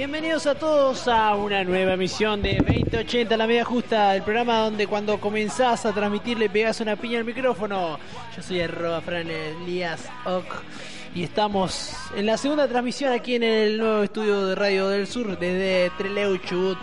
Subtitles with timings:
[0.00, 4.86] Bienvenidos a todos a una nueva emisión de 2080 La Media Justa, el programa donde
[4.86, 7.98] cuando comenzás a transmitir le pegás una piña al micrófono.
[8.36, 10.44] Yo soy arroba Fran Elías Oc
[11.16, 15.36] y estamos en la segunda transmisión aquí en el nuevo estudio de Radio del Sur
[15.36, 16.78] desde Trelew Chubut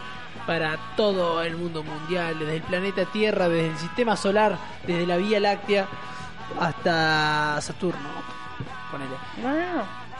[0.46, 5.16] para todo el mundo mundial, desde el planeta Tierra, desde el sistema solar, desde la
[5.16, 5.88] Vía Láctea
[6.60, 8.10] hasta Saturno.
[8.92, 9.16] Ponele.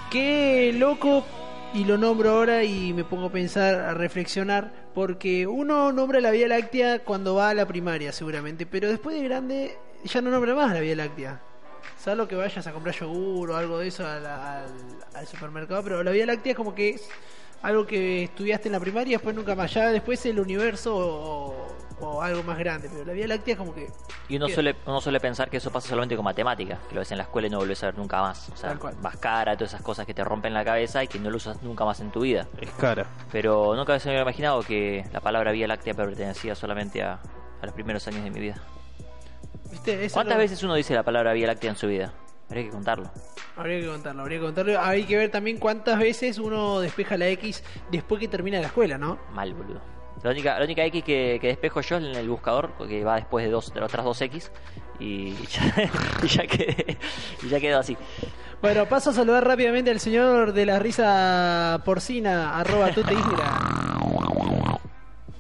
[0.10, 1.26] Qué loco
[1.76, 6.32] y lo nombro ahora y me pongo a pensar, a reflexionar, porque uno nombra la
[6.32, 10.56] Vía Láctea cuando va a la primaria seguramente, pero después de grande ya no nombra
[10.56, 11.42] más la Vía Láctea.
[12.02, 16.26] Salvo que vayas a comprar yogur o algo de eso al, supermercado, pero la Vía
[16.26, 17.10] Láctea es como que es
[17.62, 19.74] algo que estudiaste en la primaria después nunca más.
[19.74, 23.90] Ya después el universo o algo más grande, pero la Vía Láctea es como que...
[24.28, 27.12] Y uno suele, uno suele pensar que eso pasa solamente con matemáticas, que lo ves
[27.12, 28.50] en la escuela y no volvés a ver nunca más.
[28.50, 31.30] O sea, vas cara, todas esas cosas que te rompen la cabeza y que no
[31.30, 32.48] lo usas nunca más en tu vida.
[32.60, 33.06] Es cara.
[33.32, 37.20] Pero nunca se me hubiera imaginado que la palabra Vía Láctea pertenecía solamente a,
[37.62, 38.62] a los primeros años de mi vida.
[40.12, 42.14] ¿Cuántas veces uno dice la palabra Vía Láctea en su vida?
[42.48, 43.12] Habría que contarlo.
[43.56, 44.80] Habría que contarlo, habría que contarlo.
[44.82, 48.98] Hay que ver también cuántas veces uno despeja la X después que termina la escuela,
[48.98, 49.18] ¿no?
[49.32, 49.95] Mal, boludo.
[50.24, 53.16] La única, la única X que, que despejo yo es en el buscador, que va
[53.16, 54.52] después de, dos, de las otras dos X,
[55.00, 55.92] y ya,
[56.24, 56.98] y ya, quedé-
[57.44, 57.96] y ya quedó así.
[58.62, 63.60] Bueno, paso a saludar rápidamente al señor de la risa porcina, arroba tuteisgra.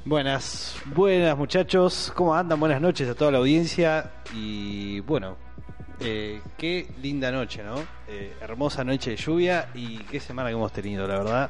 [0.04, 2.60] Buenas, buenas muchachos, ¿cómo andan?
[2.60, 5.36] Buenas noches a toda la audiencia y bueno,
[6.00, 7.78] eh, qué linda noche, ¿no?
[8.08, 11.50] Eh, hermosa noche de lluvia y qué semana que hemos tenido, la verdad.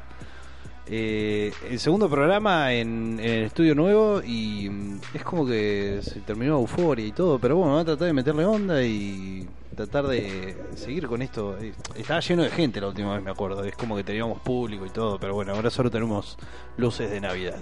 [0.88, 6.60] Eh, el segundo programa en, el estudio nuevo y mm, es como que se terminó
[6.60, 11.08] euforia y todo, pero bueno, vamos a tratar de meterle onda y tratar de seguir
[11.08, 11.58] con esto.
[11.60, 14.86] Eh, Estaba lleno de gente la última vez, me acuerdo, es como que teníamos público
[14.86, 16.38] y todo, pero bueno, ahora solo tenemos
[16.78, 17.58] luces de Navidad,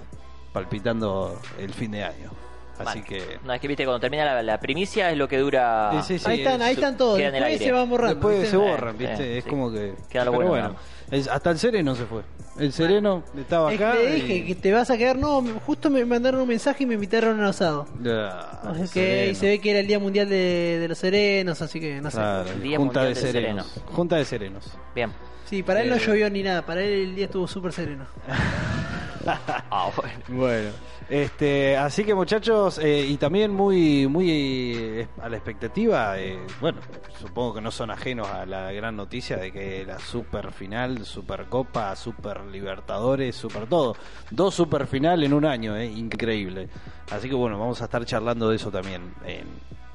[0.52, 2.43] palpitando el fin de año.
[2.78, 3.38] Así que...
[3.44, 5.90] No, es que viste, cuando termina la, la primicia es lo que dura.
[6.02, 7.16] Sí, sí, sí, ahí están, ahí es- están todos.
[7.18, 7.64] queda en el Después aire.
[7.66, 8.14] se van borrando.
[8.14, 8.50] Después ¿viste?
[8.50, 9.24] se borran, ¿viste?
[9.24, 9.50] Eh, es sí.
[9.50, 9.94] como que...
[10.08, 10.76] Queda lo pero bueno, bueno,
[11.10, 12.22] el- hasta el sereno se fue.
[12.58, 13.94] El sereno estaba Es que acá.
[13.98, 15.18] le dije y- que te vas a quedar.
[15.18, 17.86] No, justo me mandaron un mensaje y me invitaron a un asado.
[18.06, 21.60] Ah, Así que y se ve que era el Día Mundial de, de los Serenos,
[21.62, 22.16] así que no sé.
[22.18, 23.80] Claro, Día junta Mundial de del serenos.
[23.86, 24.64] Junta de serenos.
[24.94, 25.10] Bien.
[25.50, 26.00] Sí, para él no Eh.
[26.04, 26.62] llovió ni nada.
[26.62, 28.06] Para él el día estuvo súper sereno.
[29.26, 30.12] Ah, bueno.
[30.28, 30.70] Bueno,
[31.08, 36.80] este, así que muchachos, eh, y también muy, muy eh, a la expectativa, eh, bueno,
[37.20, 41.46] supongo que no son ajenos a la gran noticia de que la super final, super
[41.46, 43.96] copa, super libertadores, super todo,
[44.30, 46.68] dos super final en un año, eh, increíble.
[47.10, 49.46] Así que bueno, vamos a estar charlando de eso también en,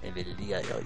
[0.04, 0.84] en el día de hoy.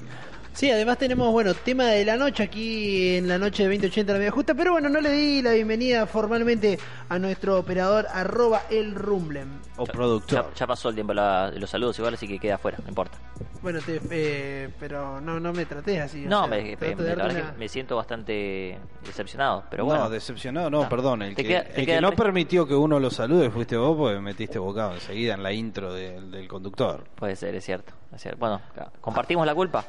[0.54, 4.20] Sí, además tenemos, bueno, tema de la noche aquí en la noche de 2080 la
[4.20, 6.78] media justa, pero bueno, no le di la bienvenida formalmente
[7.10, 9.48] a nuestro operador arroba el Rumblen.
[9.78, 10.54] O productor.
[10.56, 13.18] ya pasó el tiempo la- los saludos igual, así que queda afuera, no importa.
[13.64, 16.26] Bueno, te, eh, pero no, no me trates así.
[16.26, 20.04] o No, sea, me, la verdad una- que me siento bastante decepcionado, pero bueno.
[20.04, 20.90] No, decepcionado, no, No.
[20.90, 21.24] perdón.
[21.24, 23.98] El Te que, queda- el que no re- permitió que uno lo salude fuiste vos,
[23.98, 27.06] porque metiste bocado enseguida en la intro del conductor.
[27.16, 27.94] Puede ser, es cierto.
[28.38, 28.62] Bueno,
[29.02, 29.84] compartimos la culpa.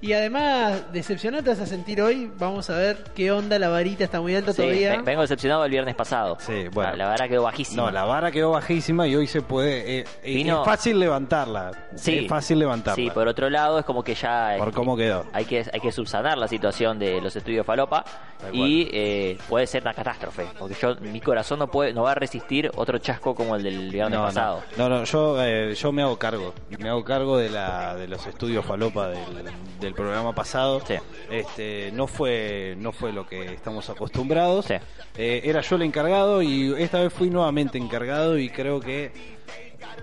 [0.00, 2.30] Y además, decepcionado te vas a sentir hoy.
[2.38, 3.58] Vamos a ver qué onda.
[3.58, 4.90] La varita está muy alta Sí, todavía.
[4.96, 6.36] ve- vengo decepcionado el viernes pasado.
[6.40, 6.90] Sí, bueno.
[6.92, 7.82] La, la verdad quedó bajísima.
[7.84, 10.00] No, la vara quedó bajísima y hoy se puede.
[10.00, 11.70] eh, eh, Vino- Es fácil levantarla.
[11.94, 12.18] Sí.
[12.18, 12.96] Es fácil levantarla.
[12.96, 14.54] Sí, por otro lado es como que ya...
[14.58, 15.24] Por este, cómo quedó.
[15.32, 18.04] Hay que, hay que subsanar la situación de los estudios Falopa
[18.52, 22.14] y eh, puede ser una catástrofe, porque yo mi corazón no puede no va a
[22.14, 24.62] resistir otro chasco como el del viernes No, pasado.
[24.76, 26.52] no, no, no, yo, eh, yo me hago cargo.
[26.78, 27.65] Me hago cargo de, la,
[27.96, 29.50] de los estudios falopa del,
[29.80, 30.80] del programa pasado.
[30.86, 30.94] Sí.
[31.30, 34.66] Este, no fue no fue lo que estamos acostumbrados.
[34.66, 34.74] Sí.
[35.16, 39.12] Eh, era yo el encargado y esta vez fui nuevamente encargado y creo que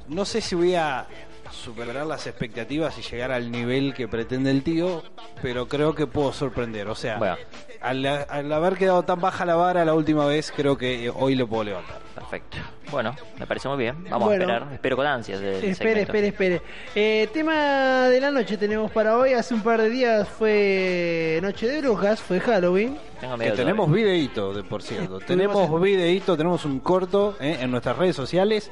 [0.08, 1.08] no sé si voy a
[1.52, 5.04] superar las expectativas y llegar al nivel que pretende el tío,
[5.42, 6.88] pero creo que puedo sorprender.
[6.90, 7.38] O sea, Bueno.
[7.82, 11.48] al, al haber quedado tan baja la vara la última vez, creo que hoy lo
[11.48, 12.00] puedo levantar.
[12.16, 12.58] Perfecto.
[12.94, 13.96] Bueno, me parece muy bien.
[14.10, 14.44] Vamos Bueno.
[14.44, 14.74] a esperar.
[14.74, 15.42] Espero con ansias.
[15.42, 16.62] el Espere, espere, espere.
[16.94, 19.34] Eh, tema de la noche tenemos para hoy.
[19.34, 22.98] Hace un par de días fue Noche de Brujas, fue Halloween.
[23.20, 25.20] Tengo Que miedo tenemos videíto, de por cierto.
[25.28, 28.72] Tenemos en- videíto, tenemos un corto eh, en nuestras redes sociales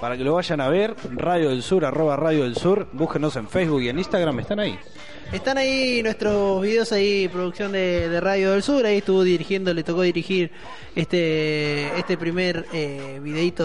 [0.00, 0.94] para que lo vayan a ver.
[1.12, 2.88] Radio del Sur, arroba Radio del Sur.
[2.92, 4.78] Búsquenos en Facebook y en Instagram, están ahí.
[5.32, 9.84] Están ahí nuestros videos ahí, producción de, de Radio del Sur, ahí estuvo dirigiendo, le
[9.84, 10.50] tocó dirigir
[10.96, 13.59] este este primer eh, videito,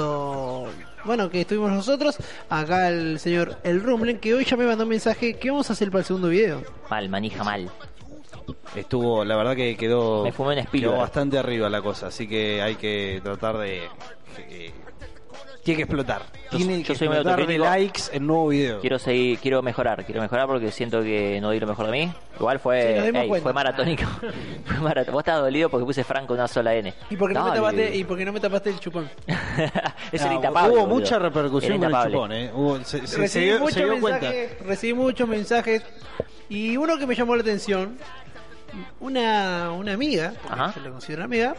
[1.05, 2.17] bueno, que estuvimos nosotros,
[2.49, 5.73] acá el señor El Rumblen, que hoy ya me mandó un mensaje que vamos a
[5.73, 6.61] hacer para el segundo video.
[6.89, 7.69] Mal, manija mal.
[8.75, 10.97] estuvo, la verdad que quedó, Me fumé un quedó Spielberg.
[10.97, 13.83] bastante arriba la cosa, así que hay que tratar de...
[14.49, 14.71] eh,
[15.65, 16.21] tiene que explotar.
[16.51, 18.79] Yo- tiene yo que soy explotar de likes el nuevo video.
[18.79, 22.13] Quiero seguir, quiero mejorar, quiero mejorar porque siento que no di lo mejor de mí.
[22.39, 23.43] Igual Sí, fue, nos dimos ey, cuenta.
[23.43, 24.03] fue maratónico.
[24.65, 26.93] fue marat- Vos estabas dolido porque puse Franco una sola N.
[27.09, 29.09] ¿Y por qué no, me tapaste, y por qué no me tapaste el chupón?
[30.11, 30.73] es el intapable.
[30.73, 30.95] Hubo boludo.
[30.99, 32.13] mucha repercusión Era con el intapable.
[32.13, 32.51] chupón, ¿eh?
[32.53, 34.19] Hubo- se, se- se recibí, dio, se muchos dio cuenta.
[34.29, 35.83] mensajes, recibí muchos mensajes
[36.47, 37.97] y uno que me llamó la atención,
[38.99, 40.73] una, una amiga, porque Ajá.
[40.75, 41.55] yo la considero una amiga,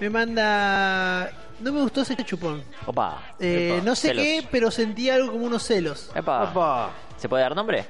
[0.00, 1.30] me manda,
[1.60, 2.62] no me gustó ese chupón.
[2.86, 3.34] Opa.
[3.40, 4.24] Eh, Epa, no sé celos.
[4.24, 6.10] qué, pero sentí algo como unos celos.
[6.14, 6.50] Epa.
[6.50, 6.90] Opa.
[7.16, 7.86] ¿Se puede dar nombre?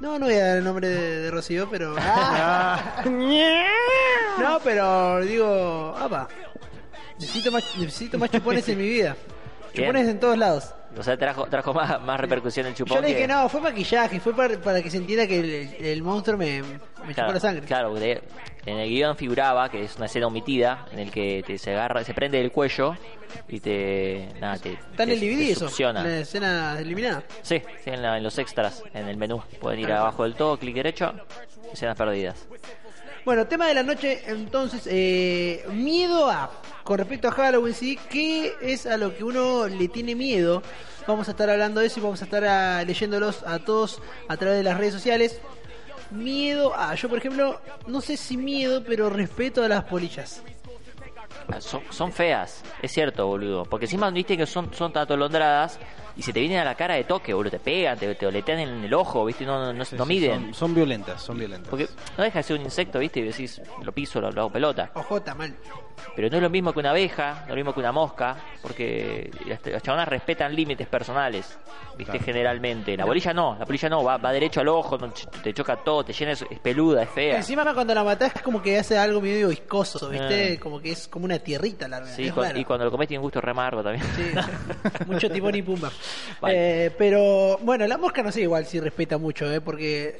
[0.00, 1.94] No, no voy a dar el nombre de, de Rocío, pero...
[1.98, 3.02] Ah.
[4.40, 6.28] no, pero digo, apa,
[7.18, 9.16] necesito más, necesito más chupones en mi vida.
[9.74, 9.86] Bien.
[9.88, 10.74] Chupones en todos lados.
[10.96, 12.96] O sea, trajo, trajo más, más repercusión el chupón.
[12.96, 15.74] Yo le dije, que- no, fue maquillaje, fue para, para que se entienda que el,
[15.84, 17.66] el monstruo me, me chupó Claro, la sangre.
[17.66, 18.22] Claro, porque
[18.66, 22.02] en el guion figuraba que es una escena omitida en el que te, se agarra,
[22.04, 22.96] se prende del cuello
[23.48, 24.28] y te.
[24.40, 24.72] Nada, te.
[24.72, 27.22] Está en el DVD eso, en la escena eliminada.
[27.42, 29.42] Sí, sí, en, la- en los extras, en el menú.
[29.60, 31.12] Pueden ir abajo del todo, clic derecho,
[31.72, 32.46] escenas perdidas.
[33.24, 36.50] Bueno, tema de la noche, entonces, eh, miedo a,
[36.82, 37.98] con respecto a Halloween, ¿sí?
[38.10, 40.62] ¿Qué es a lo que uno le tiene miedo?
[41.06, 44.36] Vamos a estar hablando de eso y vamos a estar ah, leyéndolos a todos a
[44.36, 45.40] través de las redes sociales.
[46.14, 50.42] Miedo a, yo por ejemplo, no sé si miedo, pero respeto a las polillas.
[51.48, 53.64] Ah, Son, son feas, es cierto, boludo.
[53.64, 55.78] Porque encima viste que son, son atolondradas
[56.16, 57.50] y se te vienen a la cara de toque, boludo.
[57.52, 60.44] Te pegan, te, te oletean en el ojo, viste, no, no, Sí, no sí, miden.
[60.46, 61.68] Son, son violentas, son violentas.
[61.68, 64.50] Porque no deja de ser un insecto, viste, y decís, lo piso, lo, lo hago
[64.50, 64.90] pelota.
[64.94, 65.54] Ojota, mal.
[66.16, 68.36] Pero no es lo mismo que una abeja, no es lo mismo que una mosca,
[68.60, 71.56] porque las, las chabonas respetan límites personales,
[71.96, 72.24] viste, Claro.
[72.24, 72.96] generalmente.
[72.96, 75.76] La bolilla no, la bolilla no, va, va derecho al ojo, no, ch- te choca
[75.76, 77.36] todo, te llena, es, peluda, es fea.
[77.36, 80.54] Encima cuando la matás es como que hace algo medio viscoso, ¿viste?
[80.56, 80.60] Ah.
[80.60, 82.08] Como que es como una tierrita larga.
[82.08, 84.04] Sí, cu- y cuando lo comes tiene un gusto re amargo también.
[84.16, 84.32] Sí,
[85.06, 85.90] mucho timón y pumba.
[86.40, 86.54] Vale.
[86.86, 89.60] Eh, pero bueno, la mosca no sé igual si respeta mucho, ¿eh?
[89.60, 90.18] Porque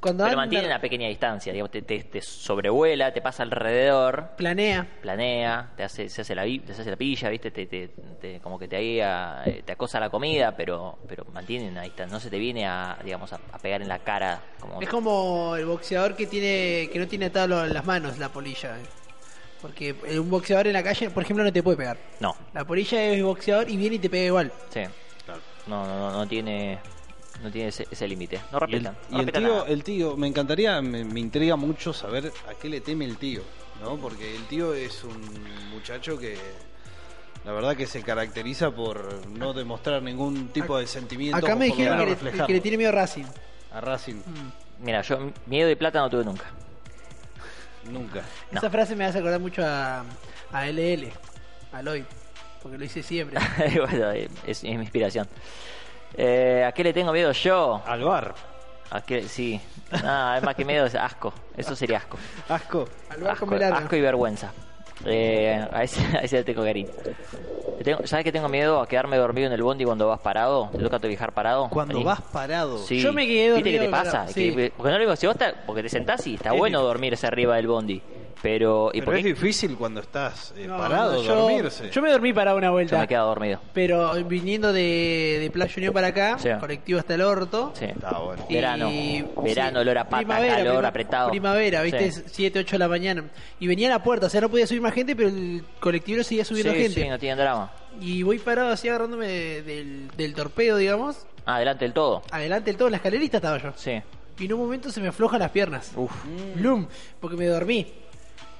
[0.00, 4.30] cuando Pero anda, mantiene una pequeña distancia, digamos, te, te, te sobrevuela, te pasa alrededor,
[4.36, 4.86] planea.
[5.00, 7.88] planea, te hace, se hace la, te hace la pilla, viste, te, te,
[8.20, 11.82] te- como que te ahí a- eh, te acosa la comida, pero, pero mantiene una
[11.82, 14.88] distancia, no se te viene a, digamos, a, a pegar en la cara, como Es
[14.88, 18.78] como el boxeador que tiene que no tiene atado las manos la polilla.
[18.78, 18.82] ¿eh?
[19.62, 21.98] Porque un boxeador en la calle, por ejemplo, no te puede pegar.
[22.20, 24.52] no, La polilla es boxeador y viene y te pega igual.
[24.70, 24.80] sí,
[25.66, 26.78] no, no, no, no tiene,
[27.42, 29.64] no tiene ese, ese límite, no Y el, respetan, y el tío, nada.
[29.68, 33.42] el tío, me encantaría, me, me intriga mucho saber a qué le teme el tío,
[33.82, 33.96] ¿no?
[33.96, 35.20] Porque el tío es un
[35.72, 36.36] muchacho que
[37.44, 41.36] la verdad que se caracteriza por no demostrar ningún tipo de sentimiento.
[41.36, 42.46] Acá me dijeron que le, reflejarlo.
[42.46, 43.24] que le tiene miedo a Racing.
[43.72, 44.16] a Racing
[44.80, 46.44] Mira, yo miedo de plata no tuve nunca.
[47.90, 48.22] nunca.
[48.50, 48.58] No.
[48.58, 50.04] Esa frase me hace acordar mucho a,
[50.52, 51.08] a LL,
[51.72, 52.04] a Lloyd,
[52.66, 53.38] porque lo hice siempre.
[53.80, 55.28] bueno, eh, es, es mi inspiración.
[56.16, 57.80] Eh, ¿A qué le tengo miedo yo?
[57.86, 58.34] Al bar.
[58.90, 59.22] ¿A qué?
[59.22, 59.60] Sí.
[59.92, 60.02] Es
[60.42, 61.32] más que miedo, es asco.
[61.56, 62.18] Eso sería asco.
[62.48, 62.88] Asco.
[63.10, 64.52] Al bar Asco, con asco y vergüenza.
[65.04, 66.90] Eh, a, ese, a ese le tengo cariño.
[68.04, 70.70] ¿Sabes que tengo miedo a quedarme dormido en el bondi cuando vas parado?
[70.72, 71.68] ¿Te toca viajar parado?
[71.68, 72.04] Cuando Vení.
[72.04, 72.78] vas parado.
[72.78, 72.98] Sí.
[73.00, 74.10] Yo me quedé ¿Viste qué te dormido pasa?
[74.12, 74.54] parado, sí.
[74.56, 76.78] Que- porque no le digo, si vos estás, porque te sentás y está Es bueno
[76.78, 76.88] difícil.
[76.88, 78.02] dormirse arriba del bondi.
[78.42, 79.28] Pero, ¿y Pero por es qué?
[79.30, 81.90] difícil cuando estás eh, No, parado, yo, dormirse.
[81.90, 82.98] Yo me dormí para una Yo vuelta.
[82.98, 83.60] me he quedado dormido.
[83.72, 86.48] Pero viniendo de, de Playa Unión para acá, Sí.
[86.60, 87.72] colectivo hasta el orto.
[87.74, 87.86] Sí.
[87.86, 88.46] Está bueno.
[88.48, 88.90] Verano.
[89.42, 91.30] Verano, olor a pata, primavera, calor, prima- apretado.
[91.30, 92.22] Primavera, viste, Sí.
[92.26, 93.24] 7, 8 de la mañana.
[93.58, 96.22] Y venía a la puerta, o sea, no podía subir más gente, pero el colectivo
[96.22, 97.02] seguía subiendo Sí, gente.
[97.02, 97.72] sí, no tienen drama.
[98.00, 101.26] Y voy parado así agarrándome de- del, del torpedo, digamos.
[101.46, 102.22] Ah, adelante del todo.
[102.30, 103.72] Adelante del todo, en la escalerita estaba yo.
[103.76, 103.92] Sí.
[104.38, 105.92] Y en un momento se me aflojan las piernas.
[105.96, 106.12] Uf.
[106.56, 106.86] Blum,
[107.20, 107.86] porque me dormí.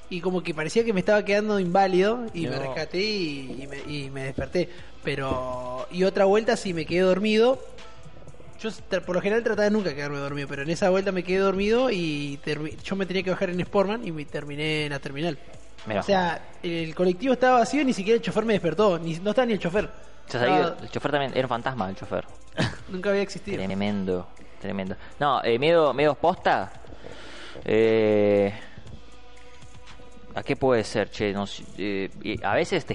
[0.08, 3.78] Y como que parecía que me estaba quedando inválido y me rescaté y, y me,
[3.92, 4.68] y me desperté.
[5.02, 5.86] Pero.
[5.90, 7.58] Y otra vuelta sí me quedé dormido.
[8.60, 8.70] Yo
[9.02, 11.90] por lo general trataba de nunca quedarme dormido, pero en esa vuelta me quedé dormido
[11.90, 12.40] y
[12.82, 15.38] yo me tenía que bajar en Sportman y me terminé en la terminal.
[15.86, 16.00] Mirá.
[16.00, 18.98] O sea, el colectivo estaba vacío y ni siquiera el chofer me despertó.
[18.98, 19.90] Ni, no estaba ni el chofer.
[20.28, 22.24] Ya sabía, Estaba- el chofer también era un fantasma, el chofer.
[22.88, 23.58] nunca había existido.
[23.58, 24.26] Tremendo,
[24.60, 24.96] tremendo.
[25.20, 26.72] No, eh, miedo, miedo posta.
[27.64, 28.52] Eh,
[30.36, 31.32] ¿A qué puede ser, che?
[31.32, 32.94] No sé, eh, a veces te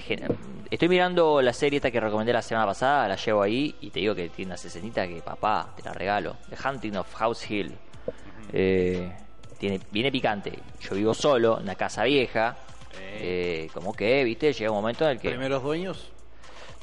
[0.70, 4.00] Estoy mirando la serie esta que recomendé la semana pasada, la llevo ahí y te
[4.00, 6.36] digo que tiene una escenita que papá, te la regalo.
[6.48, 7.76] The Hunting of House Hill.
[8.52, 9.12] Eh,
[9.58, 10.56] tiene, viene picante.
[10.80, 12.56] Yo vivo solo, en una casa vieja.
[12.98, 15.28] Eh, como que, viste, llega un momento en el que...
[15.30, 16.10] Primeros dueños.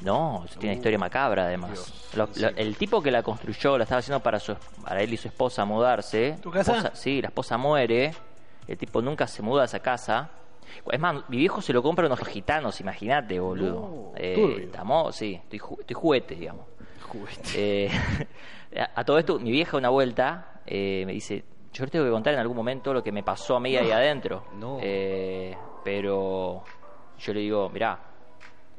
[0.02, 1.72] No, eso tiene una historia macabra además.
[1.72, 2.40] Dios, Lo- sí.
[2.40, 5.28] lo- el tipo que la construyó, la estaba haciendo para su, para él y su
[5.28, 6.36] esposa mudarse.
[6.42, 6.76] ¿Tu casa?
[6.76, 8.12] Esposa- sí, la esposa muere
[8.68, 10.30] El tipo nunca se muda a esa casa.
[10.90, 13.72] Es más, mi viejo se lo compra a unos gitanos, imagínate, boludo.
[13.72, 16.66] No, Eh, estamos- sí, estoy, ju- estoy juguete, digamos.
[17.08, 17.50] Juguete.
[17.54, 17.90] Eh,
[18.76, 22.10] a, a todo esto, mi vieja una vuelta eh, me dice, yo le tengo que
[22.10, 24.44] contar en algún momento lo que me pasó a mí ahí adentro.
[24.58, 24.78] No.
[24.80, 26.62] Eh, pero
[27.18, 27.98] yo le digo, mirá.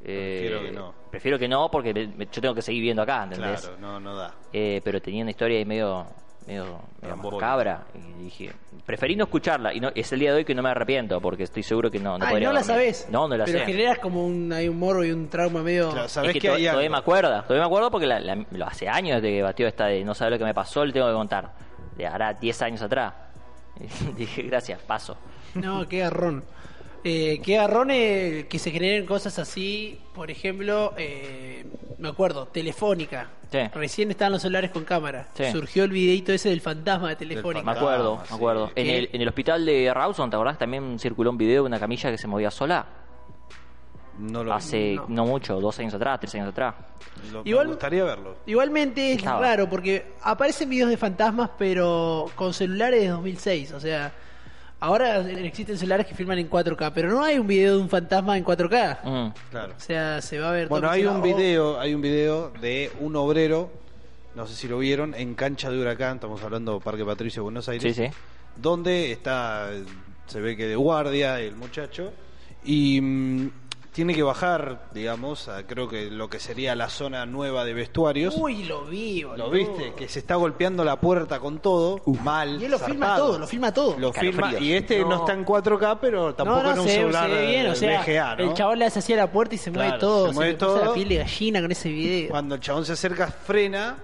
[0.03, 0.93] eh, Prefiero que no.
[1.12, 3.62] Prefiero que no porque me- me- yo tengo que seguir viendo acá, ¿entendés?
[3.62, 4.33] Claro, no, no da.
[4.53, 6.05] Eh, pero tenía una historia ahí medio,
[6.48, 7.83] medio, medio macabra.
[7.93, 8.51] Y dije,
[8.86, 9.74] preferí no escucharla.
[9.74, 12.00] Y no, es el día de hoy que no me arrepiento porque estoy seguro que
[12.00, 12.75] no, no Ay, podría no la dormir.
[12.95, 13.07] sabes.
[13.10, 13.65] No, no la pero sé.
[13.65, 15.91] generas como un, hay un morbo y un trauma medio.
[15.91, 16.91] Claro, Es que, que, to- hay todavía algo.
[16.91, 19.86] me acuerdo, todavía me acuerdo porque la- la- lo hace años desde que batió esta
[19.88, 21.51] de no saber lo que me pasó, le tengo que contar.
[21.98, 23.13] De hará 10 años atrás.
[24.17, 25.17] Dije, gracias, paso.
[25.55, 26.43] No, qué garrón.
[27.03, 30.00] Eh, qué garrón eh, que se generen cosas así.
[30.13, 31.65] Por ejemplo, eh,
[31.98, 33.29] me acuerdo, Telefónica.
[33.51, 33.60] Sí.
[33.74, 35.27] Recién estaban los celulares con cámara.
[35.34, 35.46] Sí.
[35.51, 37.65] Surgió el videito ese del fantasma de Telefónica.
[37.65, 38.72] Me acuerdo, me acuerdo.
[38.75, 40.58] En el, en el hospital de Rawson, ¿te acordás?
[40.58, 42.86] También circuló un video de una camilla que se movía sola.
[44.20, 45.05] No lo Hace no.
[45.08, 45.25] no.
[45.25, 46.75] mucho, dos años atrás, tres años atrás.
[47.31, 48.36] lo- Igual- Me gustaría verlo.
[48.46, 49.39] Igualmente es Estaba.
[49.41, 53.72] raro porque aparecen videos de fantasmas, pero con celulares de 2006.
[53.72, 54.13] O sea,
[54.81, 58.38] ahora existen celulares que filman en 4K, pero no hay un video de un fantasma
[58.38, 59.00] en 4K.
[59.03, 59.33] Mm.
[59.51, 59.73] Claro.
[59.77, 62.91] O sea, se va a ver Bueno, todo hay un video, hay un video de
[63.00, 63.71] un obrero,
[64.35, 67.95] no sé si lo vieron, en cancha de huracán, estamos hablando Parque Patricio, Buenos Aires,
[67.95, 68.11] Sí, sí.
[68.57, 69.69] donde está,
[70.25, 72.11] se ve que de guardia el muchacho,
[72.65, 73.51] y mm,
[73.91, 78.36] tiene que bajar, digamos, a creo que lo que sería la zona nueva de vestuarios.
[78.38, 79.45] Uy, lo vi, boludo.
[79.45, 79.93] ¿Lo viste?
[79.93, 82.62] Que se está golpeando la puerta con todo, mal.
[82.62, 83.98] Y él lo filma todo, lo filma todo.
[84.00, 85.10] Lo filma, y este no.
[85.10, 85.15] No.
[85.17, 87.75] está en 4K, pero tampoco no, no, en un se, celular se ve bien, o
[87.75, 88.43] sea, VGA, ¿no?
[88.43, 90.67] el chabón le hace así a la puerta y se mueve todo, se mueve puso
[90.67, 90.86] todo.
[90.86, 92.29] la piel de gallina con ese video.
[92.29, 93.98] Cuando el chabón se acerca, frena,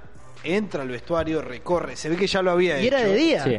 [0.44, 1.96] entra al vestuario, recorre.
[1.96, 2.98] Se ve que ya lo había y hecho.
[2.98, 3.44] era de día.
[3.44, 3.58] Sí.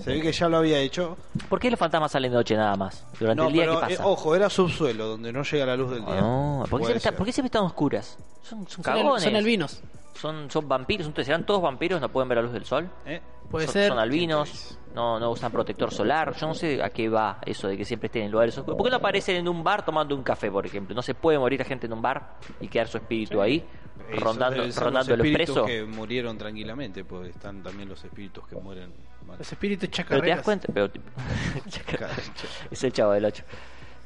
[0.00, 1.16] Se ve que ya lo había hecho.
[1.48, 3.06] ¿Por qué los fantasmas salen de noche nada más?
[3.18, 4.02] Durante No, el día, pero, ¿qué pasa?
[4.02, 6.20] eh, ojo, era subsuelo, donde no llega la luz del día.
[6.20, 8.18] No, ¿por qué, siempre está- por qué siempre están oscuras?
[8.42, 9.22] Son, son Son, cagones.
[9.22, 9.82] son albinos.
[10.14, 11.06] Son, son vampiros.
[11.06, 12.00] Entonces, ¿serán todos vampiros?
[12.00, 12.88] ¿No pueden ver la luz del sol?
[13.04, 13.20] ¿Eh?
[13.50, 13.88] Puede son, ser.
[13.88, 16.34] son albinos, no, no usan protector solar.
[16.36, 18.76] Yo no sé a qué va eso de que siempre estén en lugares oscuros.
[18.76, 20.94] ¿Por qué no aparecen en un bar tomando un café, por ejemplo?
[20.94, 23.64] ¿No se puede morir a gente en un bar y quedar su espíritu ahí,
[24.08, 25.66] Esos rondando, rondando los los espíritus presos?
[25.66, 28.92] que murieron tranquilamente, pues están también los espíritus que mueren.
[29.38, 30.36] Los espíritus Pero te chacarreros.
[30.36, 30.90] das cuenta, pero
[32.70, 33.42] es el chavo del 8.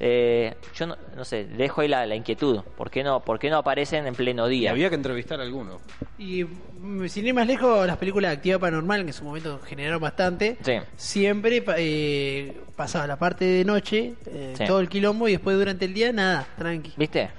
[0.01, 2.61] Eh, yo no, no sé, dejo ahí la, la inquietud.
[2.77, 4.71] ¿Por qué, no, ¿Por qué no aparecen en pleno Y día?
[4.71, 5.81] había que entrevistar a alguno.
[6.19, 9.61] Y mm, sin ir más lejos, las películas de actividad paranormal, que en su momento
[9.67, 10.75] generaron bastante, Sí.
[10.97, 14.65] siempre eh, pasaba la parte de noche, eh, Sí.
[14.67, 16.93] todo el quilombo, y después durante el día, nada, tranqui.
[16.97, 17.31] ¿Viste?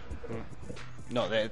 [1.09, 1.49] No, de-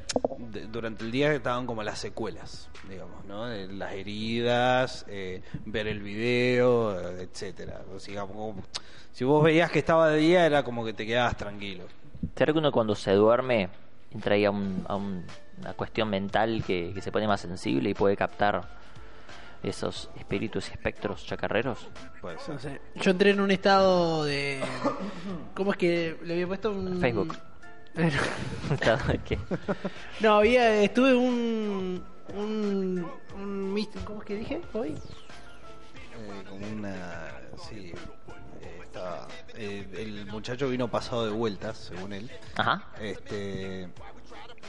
[0.51, 3.45] de- durante el día estaban como las secuelas, digamos, ¿no?
[3.47, 7.81] De las heridas, eh, ver el video, etcétera.
[7.95, 8.55] O sea, como-
[9.11, 11.85] si vos veías que estaba de día, era como que te quedabas tranquilo.
[12.35, 13.69] ¿Será que uno cuando se duerme
[14.11, 15.25] entra ahí a, un- a un-
[15.59, 18.77] una cuestión mental que, que se pone más sensible y puede captar
[19.63, 21.87] esos espíritus y espectros chacarreros?
[22.21, 22.53] Puede ser.
[22.53, 22.81] No sé.
[22.95, 24.61] Yo entré en un estado de.
[25.55, 26.99] ¿Cómo es que le había puesto un.
[27.01, 27.35] Facebook.
[29.25, 29.37] ¿Qué?
[30.19, 30.81] no, había.
[30.83, 32.03] Estuve un.
[32.35, 33.07] Un.
[33.35, 34.89] un místico- ¿Cómo es que dije hoy?
[34.89, 37.31] Eh, como una.
[37.69, 37.93] Sí.
[38.61, 42.29] eh, estaba- eh, el muchacho vino pasado de vueltas, según él.
[42.55, 42.85] Ajá.
[43.01, 43.87] Este.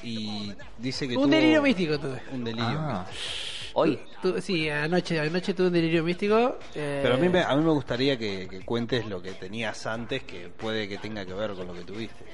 [0.03, 1.17] Y dice que.
[1.17, 2.23] Un tuvo delirio místico tuve.
[2.33, 3.05] Un delirio Ah.
[3.09, 3.39] místico.
[3.75, 4.01] Hoy.
[4.23, 6.59] Tu- sí, anoche, anoche tuve un delirio místico.
[6.75, 9.87] eh, Pero a mí, me, a mí me gustaría que, que cuentes lo que tenías
[9.87, 12.25] antes, que puede que tenga que ver con lo que tuviste.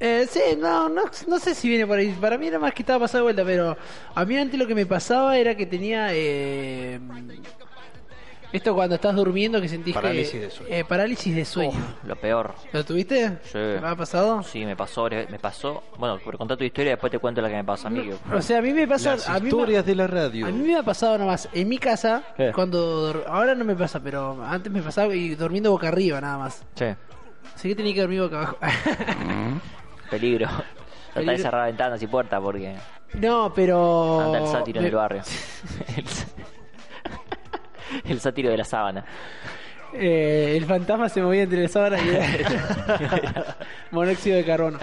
[0.00, 2.14] Eh, sí, no, no, no sé si viene por ahí.
[2.20, 3.76] Para mí era más que estaba pasado de vuelta, pero
[4.14, 6.08] a mí antes lo que me pasaba era que tenía.
[6.12, 6.98] Eh,
[8.52, 10.38] esto cuando estás durmiendo que sentís Parálisis que.
[10.40, 10.74] de sueño.
[10.74, 11.72] eh, parálisis de sueño.
[11.76, 12.54] Uf, lo peor.
[12.72, 13.30] ¿Lo tuviste?
[13.46, 13.52] Sí.
[13.54, 14.44] ¿Te ha pasado?
[14.44, 15.82] Sí, me pasó, me pasó.
[15.98, 18.08] Bueno, pero contar tu historia después te cuento la que me pasa a mí.
[18.32, 19.12] O sea, a mí me pasa.
[19.16, 20.46] Las a mí me- historias de la radio.
[20.46, 22.52] A mí me ha pasado nomás en mi casa, ¿Qué?
[22.54, 26.62] cuando ahora no me pasa, pero antes me pasaba y durmiendo boca arriba nada más.
[26.76, 26.84] Sí,
[27.54, 28.58] Así que tenía que dormir boca abajo.
[30.10, 30.48] peligro.
[31.12, 32.76] Trata de cerrar ventanas y puertas porque
[33.14, 35.22] no, pero anda el sátiro en el barrio.
[38.04, 39.04] el, sátiro de la sábana.
[39.92, 43.56] Eh, el fantasma se movía entre la sábana y era
[43.92, 44.78] monóxido de carbono.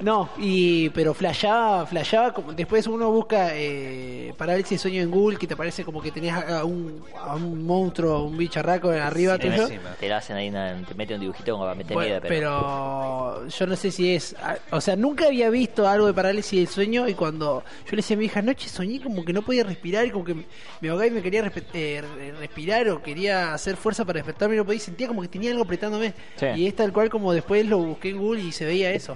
[0.00, 5.36] No, y pero flasheaba, flasheaba como después uno busca eh, parálisis de sueño en Google
[5.38, 9.48] que te parece como que tenías a un, a un monstruo, un bicharraco arriba Sí,
[9.48, 9.68] tuyo.
[9.98, 12.30] Te la hacen ahí, una- te meten un dibujito como para meter Bueno, miedo, pero...
[12.30, 16.58] pero yo no sé si es, ah, o sea, nunca había visto algo de parálisis
[16.58, 19.42] del sueño y cuando yo le decía a mi hija, anoche soñé como que no
[19.42, 20.34] podía respirar y como que
[20.80, 21.40] me ahogaba y me quería
[21.74, 25.28] eh, re- respirar o quería hacer fuerza para despertarme y no podía sentía como que
[25.28, 26.14] tenía algo apretándome.
[26.36, 26.46] Sí.
[26.56, 29.14] Y es tal cual como después lo busqué en Google y se veía eso.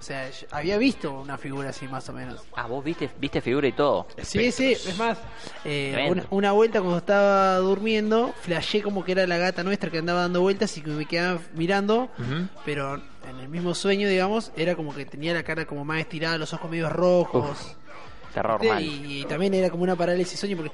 [0.00, 2.40] O sea, había visto una figura así más o menos.
[2.56, 4.06] Ah, vos viste, viste figura y todo.
[4.22, 5.18] Sí, sí, es más,
[5.66, 9.98] eh, una, una vuelta cuando estaba durmiendo, flashé como que era la gata nuestra que
[9.98, 12.08] andaba dando vueltas y que me quedaba mirando,
[12.64, 12.94] pero
[13.28, 16.54] en el mismo sueño, digamos, era como que tenía la cara como más estirada, los
[16.54, 17.76] ojos medio rojos.
[18.32, 18.82] Terror mal.
[18.82, 20.72] Y, y también era como una parálisis sueño porque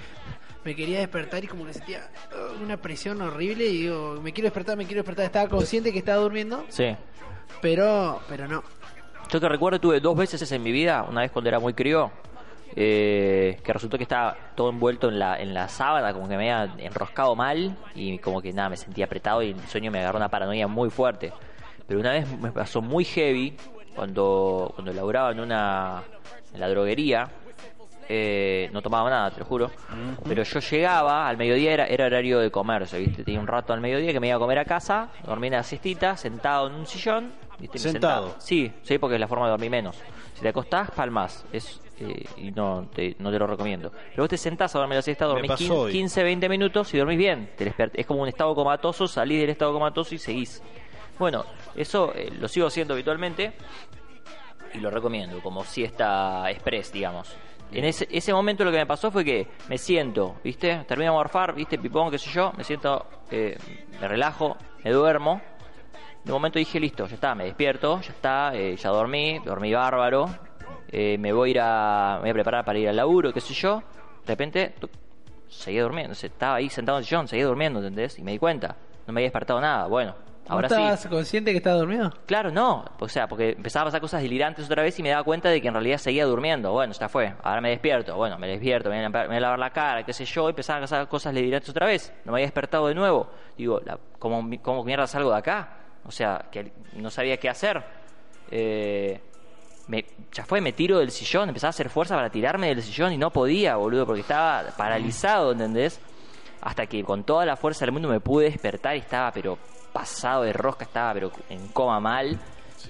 [0.64, 4.46] me quería despertar y como que sentía uh, una presión horrible y digo, me quiero
[4.46, 5.24] despertar, me quiero despertar.
[5.24, 6.94] Estaba consciente que estaba durmiendo, Sí.
[7.60, 8.62] pero pero no.
[9.30, 12.10] Yo que recuerdo tuve dos veces en mi vida, una vez cuando era muy crío,
[12.76, 16.52] eh, que resultó que estaba todo envuelto en la, en la sábana, como que me
[16.52, 20.18] había enroscado mal y como que nada, me sentía apretado y el sueño me agarró
[20.18, 21.32] una paranoia muy fuerte.
[21.88, 23.56] Pero una vez me pasó muy heavy
[23.94, 26.02] cuando, cuando laburaba en una
[26.52, 27.28] en la droguería,
[28.08, 29.70] eh, no tomaba nada, te lo juro.
[30.26, 33.24] Pero yo llegaba, al mediodía era, era horario de comercio, ¿viste?
[33.24, 35.62] Tenía un rato al mediodía que me iba a comer a casa, dormía en la
[35.62, 37.32] siestita, sentado en un sillón.
[37.74, 38.34] Sentado.
[38.38, 39.96] Sí, sí, porque es la forma de dormir menos.
[40.34, 41.44] Si te acostás, palmas.
[41.52, 43.90] Es, eh, y no te, no te lo recomiendo.
[44.10, 45.92] Pero vos te sentás a dormir la siesta, dormís pasó 15, hoy.
[45.92, 47.50] 15, 20 minutos y dormís bien.
[47.56, 50.62] Te es como un estado comatoso, salís del estado comatoso y seguís.
[51.18, 51.44] Bueno,
[51.74, 53.54] eso eh, lo sigo haciendo habitualmente
[54.74, 57.34] y lo recomiendo, como siesta express, digamos.
[57.72, 60.84] En ese, ese momento lo que me pasó fue que me siento, ¿viste?
[60.86, 61.78] Termino de morfar, ¿viste?
[61.78, 63.56] Pipón, qué sé yo, me siento, eh,
[64.00, 65.40] me relajo, me duermo.
[66.26, 70.28] De momento dije, listo, ya está, me despierto, ya está, eh, ya dormí, dormí bárbaro,
[70.88, 73.40] eh, me voy a ir a, me voy a preparar para ir al laburo, qué
[73.40, 73.80] sé yo.
[74.24, 74.74] De repente,
[75.46, 78.18] seguía durmiendo, estaba ahí sentado en el sillón, seguía durmiendo, ¿entendés?
[78.18, 78.74] Y me di cuenta,
[79.06, 80.74] no me había despertado nada, bueno, ¿Vos ahora sí.
[80.74, 82.12] estabas consciente que estaba dormido?
[82.26, 82.84] Claro, no.
[82.98, 85.60] O sea, porque empezaba a pasar cosas delirantes otra vez y me daba cuenta de
[85.60, 86.72] que en realidad seguía durmiendo.
[86.72, 87.34] Bueno, ya fue.
[87.44, 88.16] Ahora me despierto.
[88.16, 90.48] Bueno, me despierto, me voy a, me voy a lavar la cara, qué sé yo.
[90.48, 92.12] Y empezaban a pasar cosas delirantes otra vez.
[92.24, 93.28] No me había despertado de nuevo.
[93.56, 95.85] Digo, la, ¿cómo, ¿cómo mierda salgo de acá?
[96.06, 97.82] O sea, que no sabía qué hacer.
[98.50, 99.20] Eh,
[99.88, 101.48] me, ya fue, me tiro del sillón.
[101.48, 105.52] Empezaba a hacer fuerza para tirarme del sillón y no podía, boludo, porque estaba paralizado,
[105.52, 106.00] ¿entendés?
[106.60, 109.58] Hasta que con toda la fuerza del mundo me pude despertar y estaba, pero
[109.92, 112.38] pasado de rosca, estaba, pero en coma mal.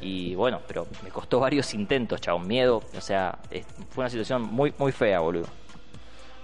[0.01, 2.83] Y bueno, pero me costó varios intentos, chabón, miedo.
[2.97, 5.47] O sea, es- fue una situación muy, muy fea, boludo.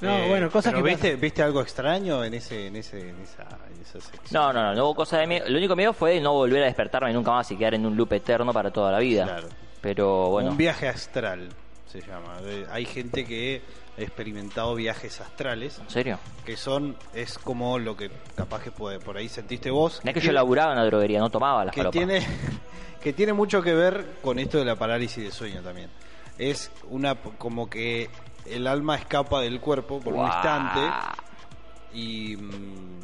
[0.01, 1.17] No, Eh, bueno, cosas pero que viste.
[1.17, 3.47] ¿Viste algo extraño en ese, en ese, en esa,
[3.83, 4.29] esa sección?
[4.33, 5.47] No, no, no, no hubo cosa de miedo.
[5.49, 8.13] Lo único miedo fue no volver a despertarme nunca más y quedar en un loop
[8.15, 9.25] eterno para toda la vida.
[9.25, 9.49] Claro.
[9.81, 11.49] Pero bueno, Un viaje astral
[11.87, 12.39] se llama.
[12.71, 13.63] Hay gente que
[13.99, 16.19] ha experimentado viajes astrales ¿en serio?
[16.47, 20.01] que son es como lo que capaz que puede, por ahí sentiste vos.
[20.03, 22.27] No es que yo laburaba en la droguería, no tomaba las que tiene
[23.03, 25.91] que tiene mucho que ver con esto de la parálisis de sueño también.
[26.39, 28.09] Es una como que
[28.47, 30.81] el alma escapa del cuerpo por un instante
[31.93, 33.01] y mm,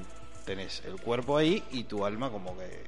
[0.49, 2.85] tenés el cuerpo ahí y tu alma como que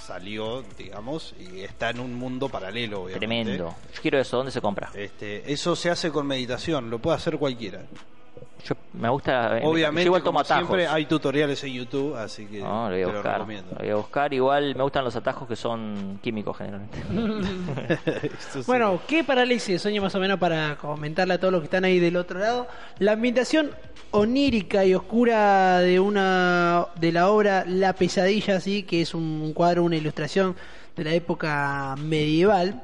[0.00, 3.26] salió, digamos, y está en un mundo paralelo, obviamente.
[3.26, 3.74] Tremendo.
[3.94, 4.90] Yo quiero eso, ¿dónde se compra?
[4.94, 7.84] Este, eso se hace con meditación, lo puede hacer cualquiera.
[8.64, 9.58] Yo me gusta.
[9.58, 10.66] eh, Obviamente, yo igual tomo como atajos.
[10.66, 13.32] siempre, hay tutoriales en YouTube, así que No, lo voy te a lo buscar.
[13.34, 13.70] recomiendo.
[13.72, 14.34] Lo voy a buscar.
[14.34, 16.98] Igual me gustan los atajos que son químicos generalmente.
[18.50, 18.60] Sí.
[18.66, 21.84] Bueno, ¿qué parálisis de sueño más o menos para comentarle a todos los que están
[21.84, 22.66] ahí del otro lado?
[22.98, 23.70] La ambientación
[24.10, 29.84] onírica y oscura de una de la obra La pesadilla, sí, que es un cuadro,
[29.84, 30.56] una ilustración
[30.96, 32.82] de la época medieval.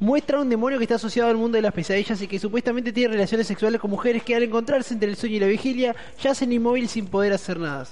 [0.00, 3.14] Muestra un demonio que está asociado al mundo de las pesadillas y que supuestamente tiene
[3.14, 6.92] relaciones sexuales con mujeres que al encontrarse entre el sueño y la vigilia yacen inmóviles
[6.92, 7.86] sin poder hacer nada.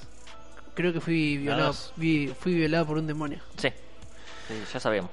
[0.75, 3.38] Creo que fui violado, vi- fui violado por un demonio.
[3.57, 3.69] Sí.
[4.47, 5.11] Sí, ya sabemos.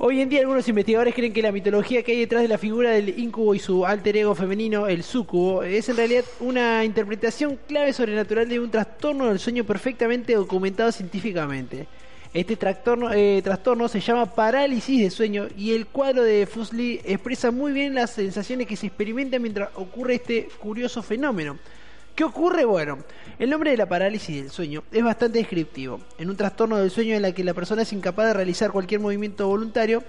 [0.00, 2.90] Hoy en día algunos investigadores creen que la mitología que hay detrás de la figura
[2.90, 7.92] del incubo y su alter ego femenino, el sucubo, es en realidad una interpretación clave
[7.92, 11.88] sobrenatural de un trastorno del sueño perfectamente documentado científicamente.
[12.34, 17.50] Este trastorno, eh, trastorno se llama parálisis de sueño y el cuadro de Fuseli expresa
[17.50, 21.56] muy bien las sensaciones que se experimentan mientras ocurre este curioso fenómeno.
[22.14, 22.66] ¿Qué ocurre?
[22.66, 22.98] Bueno,
[23.38, 26.00] el nombre de la parálisis del sueño es bastante descriptivo.
[26.18, 29.00] En un trastorno del sueño en la que la persona es incapaz de realizar cualquier
[29.00, 30.04] movimiento voluntario,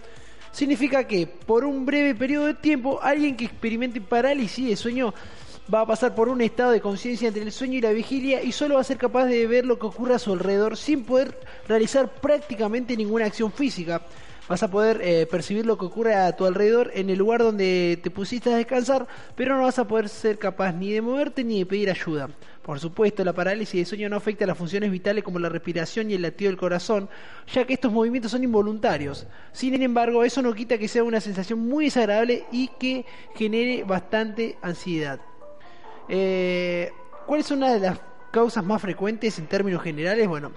[0.52, 5.14] significa que por un breve periodo de tiempo alguien que experimente parálisis de sueño
[5.74, 8.52] va a pasar por un estado de conciencia entre el sueño y la vigilia y
[8.52, 11.40] solo va a ser capaz de ver lo que ocurre a su alrededor sin poder
[11.68, 14.02] realizar prácticamente ninguna acción física.
[14.48, 18.00] Vas a poder eh, percibir lo que ocurre a tu alrededor en el lugar donde
[18.02, 21.60] te pusiste a descansar, pero no vas a poder ser capaz ni de moverte ni
[21.60, 22.30] de pedir ayuda.
[22.64, 26.10] Por supuesto, la parálisis de sueño no afecta a las funciones vitales como la respiración
[26.10, 27.10] y el latido del corazón,
[27.54, 29.28] ya que estos movimientos son involuntarios.
[29.52, 33.06] Sin embargo, eso no quita que sea una sensación muy desagradable y que
[33.36, 35.20] genere bastante ansiedad.
[36.10, 36.92] Eh,
[37.26, 38.00] ¿Cuál es una de las
[38.32, 40.28] causas más frecuentes en términos generales?
[40.28, 40.52] Bueno,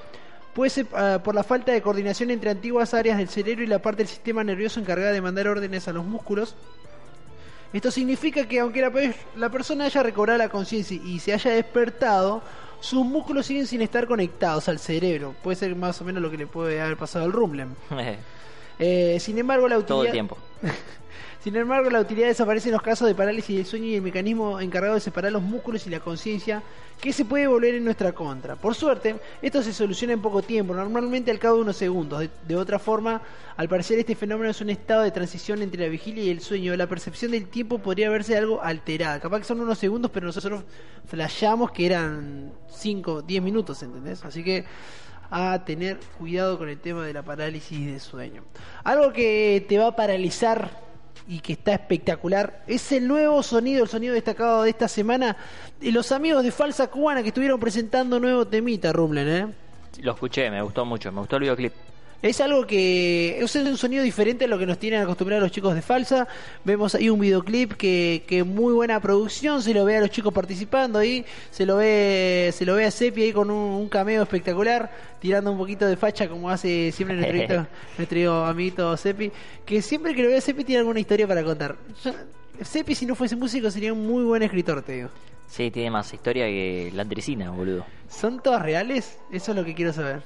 [0.55, 3.81] puede ser ah, por la falta de coordinación entre antiguas áreas del cerebro y la
[3.81, 6.55] parte del sistema nervioso encargada de mandar órdenes a los músculos.
[7.73, 11.53] Esto significa que aunque la, pe- la persona haya recobrado la conciencia y se haya
[11.53, 12.43] despertado,
[12.81, 15.35] sus músculos siguen sin estar conectados al cerebro.
[15.43, 17.71] Puede ser más o menos lo que le puede haber pasado al Rumlem.
[18.79, 19.87] Eh, sin embargo, la utilidad...
[19.97, 20.37] Todo el tiempo.
[21.43, 24.61] Sin embargo, la utilidad desaparece en los casos de parálisis del sueño y el mecanismo
[24.61, 26.63] encargado de separar los músculos y la conciencia
[27.01, 28.55] que se puede volver en nuestra contra.
[28.55, 32.29] Por suerte, esto se soluciona en poco tiempo, normalmente al cabo de unos segundos.
[32.47, 33.23] De, otra forma,
[33.57, 36.77] al parecer este fenómeno es un estado de transición entre la vigilia y el sueño.
[36.77, 39.19] La percepción del tiempo podría verse algo alterada.
[39.19, 40.63] Capaz que son unos segundos, pero nosotros
[41.07, 44.25] flashamos que eran 5, 10 minutos, ¿entendés?
[44.25, 44.65] Así que
[45.29, 48.45] a tener cuidado con el tema de la parálisis de sueño.
[48.85, 50.92] Algo que te va a paralizar
[51.29, 55.37] y que está espectacular es el nuevo sonido, el sonido destacado de esta semana
[55.81, 59.47] de los amigos de Falsa Cubana que estuvieron presentando nuevo temita, Rumlen, ¿eh?
[60.01, 61.73] Lo escuché, me gustó mucho, me gustó el videoclip.
[62.23, 65.75] Es algo que es un sonido diferente a lo que nos tienen acostumbrados los chicos
[65.75, 66.29] de Falsa.
[66.65, 70.33] Vemos ahí un videoclip que, que muy buena producción, se lo ve a los chicos
[70.33, 74.23] participando ahí, se lo ve, se lo ve a Seppi ahí con un, un cameo
[74.23, 74.89] espectacular,
[75.21, 77.67] tirando un poquito de facha como hace siempre nuestro, amiguito-
[77.99, 79.33] nuestro amiguito Seppi,
[79.67, 81.75] que siempre que lo ve a Seppi tiene alguna historia para contar.
[82.05, 82.15] Yo-
[82.63, 85.09] Seppi si no fuese músico sería un muy buen escritor, te digo.
[85.49, 87.85] Sí, tiene más historia que la Andresina, boludo.
[88.09, 89.19] ¿Son todas reales?
[89.33, 90.23] Eso es lo que quiero saber.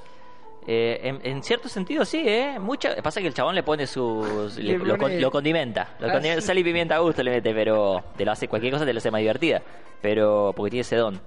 [0.69, 2.59] Eh, en, en cierto sentido sí, ¿eh?
[2.59, 4.57] Mucha, pasa que el chabón le pone sus...
[4.57, 5.91] Le lo, con- lo condimenta.
[6.01, 6.47] Lo Ah, condimenta- sí.
[6.49, 8.03] Sal y pimienta a gusto le mete, pero...
[8.17, 9.63] Te lo hace cualquier cosa, te lo hace más divertida.
[10.03, 10.53] Pero...
[10.57, 11.21] Porque tiene ese don.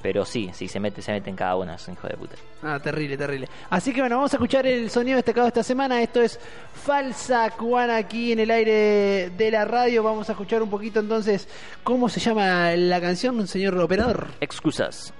[0.00, 2.36] Pero sí, sí, se mete, se mete en cada una, es un hijo de puta.
[2.62, 3.48] Ah, terrible, terrible.
[3.68, 6.00] Así que bueno, vamos a escuchar el sonido destacado esta semana.
[6.00, 6.38] Esto es
[6.72, 10.04] Falsa Cubana aquí en el aire de la radio.
[10.04, 11.48] Vamos a escuchar un poquito entonces
[11.82, 14.28] cómo se llama la canción, señor operador.
[14.40, 15.12] Excusas.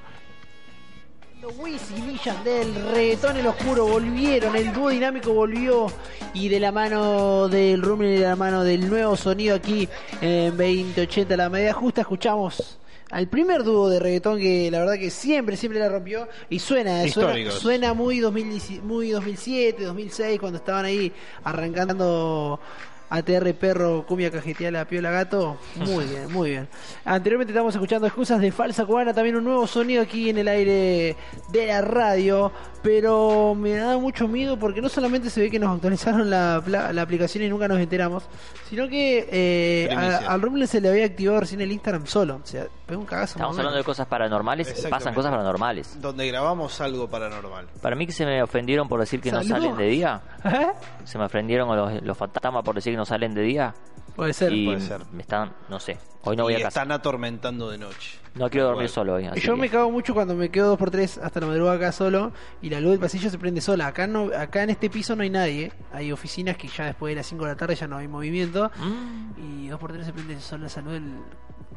[1.56, 5.87] Wisin y Yandel, reggaetón el oscuro volvieron, el dúo dinámico volvió
[6.34, 9.88] y de la mano del Rumble y de la mano del nuevo sonido aquí
[10.20, 12.78] en 2080 la medida justa escuchamos
[13.11, 17.08] al primer dúo de reggaetón que la verdad que siempre, siempre la rompió y suena,
[17.08, 21.11] suena, suena muy, 2010 muy 2007, 2006 cuando estaban ahí
[21.44, 22.61] arrancando
[23.10, 25.56] ATR Perro, Cumbia Cajeteala, Piola Gato.
[25.76, 26.68] Muy bien, muy bien.
[27.04, 31.16] Anteriormente estábamos escuchando excusas de Falsa Cubana, también un nuevo sonido aquí en el aire
[31.50, 32.52] de la radio.
[32.82, 36.92] Pero me da mucho miedo porque no solamente se ve que nos actualizaron la, pla-
[36.92, 38.24] la aplicación y nunca nos enteramos,
[38.70, 42.40] sino que eh, a- al Rumble se le había activado recién el Instagram solo.
[42.42, 43.35] O sea, pegó un cagazo.
[43.37, 46.01] Estamos hablando de cosas paranormales, pasan cosas paranormales.
[46.01, 47.68] Donde grabamos algo paranormal.
[47.81, 50.20] Para mí que se me ofendieron por decir que no salen de día.
[50.44, 50.68] ¿Eh?
[51.05, 53.74] Se me ofendieron los, los fantasmas por decir que no salen de día.
[54.16, 54.53] Puede ser.
[54.53, 55.03] y puede ser.
[55.12, 55.96] me están, no sé.
[56.24, 56.81] Hoy no voy y a casa.
[56.81, 58.18] están atormentando de noche.
[58.35, 59.27] No quiero dormir solo hoy.
[59.27, 61.77] así Yo que- me cago mucho cuando me quedo dos por tres hasta la madrugada
[61.77, 63.87] acá solo y la luz del pasillo se prende sola.
[63.87, 65.72] Acá no, acá en este piso no hay nadie.
[65.92, 68.72] Hay oficinas que ya después de las 5 de la tarde ya no hay movimiento.
[68.77, 69.64] Mm.
[69.64, 71.14] Y dos por tres se prende sola esa luz del,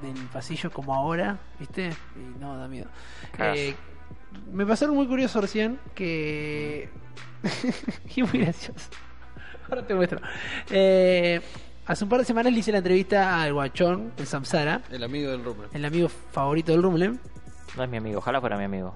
[0.01, 1.91] del pasillo como ahora, ¿viste?
[2.15, 2.87] Y no, da miedo.
[3.39, 3.75] Eh,
[4.51, 6.89] me pasaron muy curioso recién que...
[8.15, 8.89] y muy gracioso.
[9.69, 10.19] Ahora te muestro.
[10.69, 11.41] Eh,
[11.85, 15.31] hace un par de semanas le hice la entrevista al guachón, el Samsara, El amigo
[15.31, 15.73] del Rupert.
[15.75, 17.13] el amigo favorito del Rumble.
[17.77, 18.93] No es mi amigo, ojalá fuera mi amigo.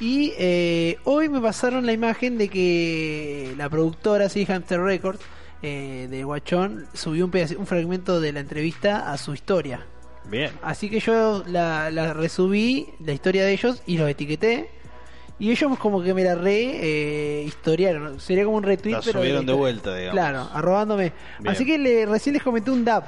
[0.00, 5.20] Y eh, hoy me pasaron la imagen de que la productora, sí, Hamster Records,
[5.60, 9.86] eh, de Guachón, subió un, pedazo- un fragmento de la entrevista a su historia.
[10.24, 10.50] Bien.
[10.62, 14.70] Así que yo la, la resubí, la historia de ellos, y los etiqueté.
[15.38, 18.20] Y ellos como que me la re eh, historiaron.
[18.20, 20.12] Sería como un retweet, La pero subieron de vuelta, digamos.
[20.12, 21.12] Claro, arrobándome.
[21.40, 21.52] Bien.
[21.52, 23.04] Así que le, recién les comenté un DAP.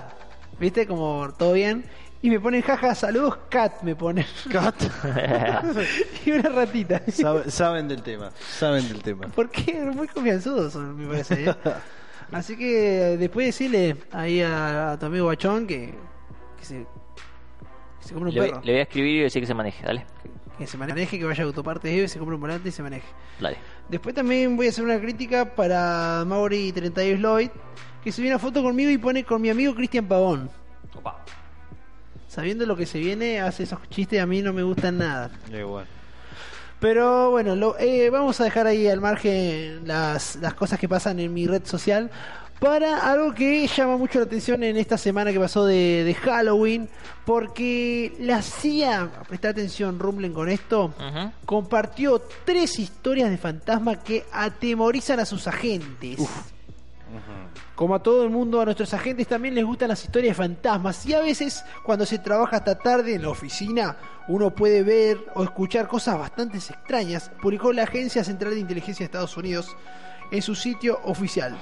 [0.58, 0.86] ¿Viste?
[0.86, 1.84] Como todo bien.
[2.22, 4.24] Y me ponen, jaja, saludos, Cat, me ponen.
[4.50, 4.74] Cat.
[6.26, 7.02] y una ratita.
[7.12, 8.30] Sabe- saben del tema.
[8.58, 9.28] Saben del tema.
[9.34, 11.44] Porque muy confianzudos son, me parece.
[11.50, 11.54] ¿eh?
[12.32, 15.94] Así que después decirle ahí a, a tu amigo Guachón que,
[16.58, 16.86] que se,
[18.04, 18.62] que se compre un Le, voy- perro.
[18.64, 20.04] le voy a escribir y decir que se maneje, dale.
[20.58, 23.06] Que se maneje, que vaya a autopartes Eve, se compre un volante y se maneje.
[23.40, 23.56] Dale.
[23.88, 27.50] Después también voy a hacer una crítica para Mauri 32 Lloyd,
[28.04, 30.48] que subió una foto conmigo y pone con mi amigo Cristian Pavón.
[32.28, 35.30] Sabiendo lo que se viene, hace esos chistes a mí no me gustan nada.
[35.52, 35.86] Eh, bueno.
[36.80, 41.18] Pero bueno, lo- eh, vamos a dejar ahí al margen las, las cosas que pasan
[41.20, 42.10] en mi red social
[42.64, 46.88] para algo que llama mucho la atención en esta semana que pasó de, de Halloween,
[47.26, 50.94] porque la CIA, presta atención, Rumblen con esto,
[51.44, 56.26] compartió tres historias de fantasma que atemorizan a sus agentes.
[57.74, 61.04] Como a todo el mundo, a nuestros agentes también les gustan las historias de fantasmas.
[61.04, 63.96] Y a veces cuando se trabaja hasta tarde en la oficina
[64.26, 69.08] uno puede ver o escuchar cosas bastante extrañas, publicó la Agencia Central de Inteligencia de
[69.08, 69.76] Estados Unidos
[70.34, 71.56] en su sitio oficial.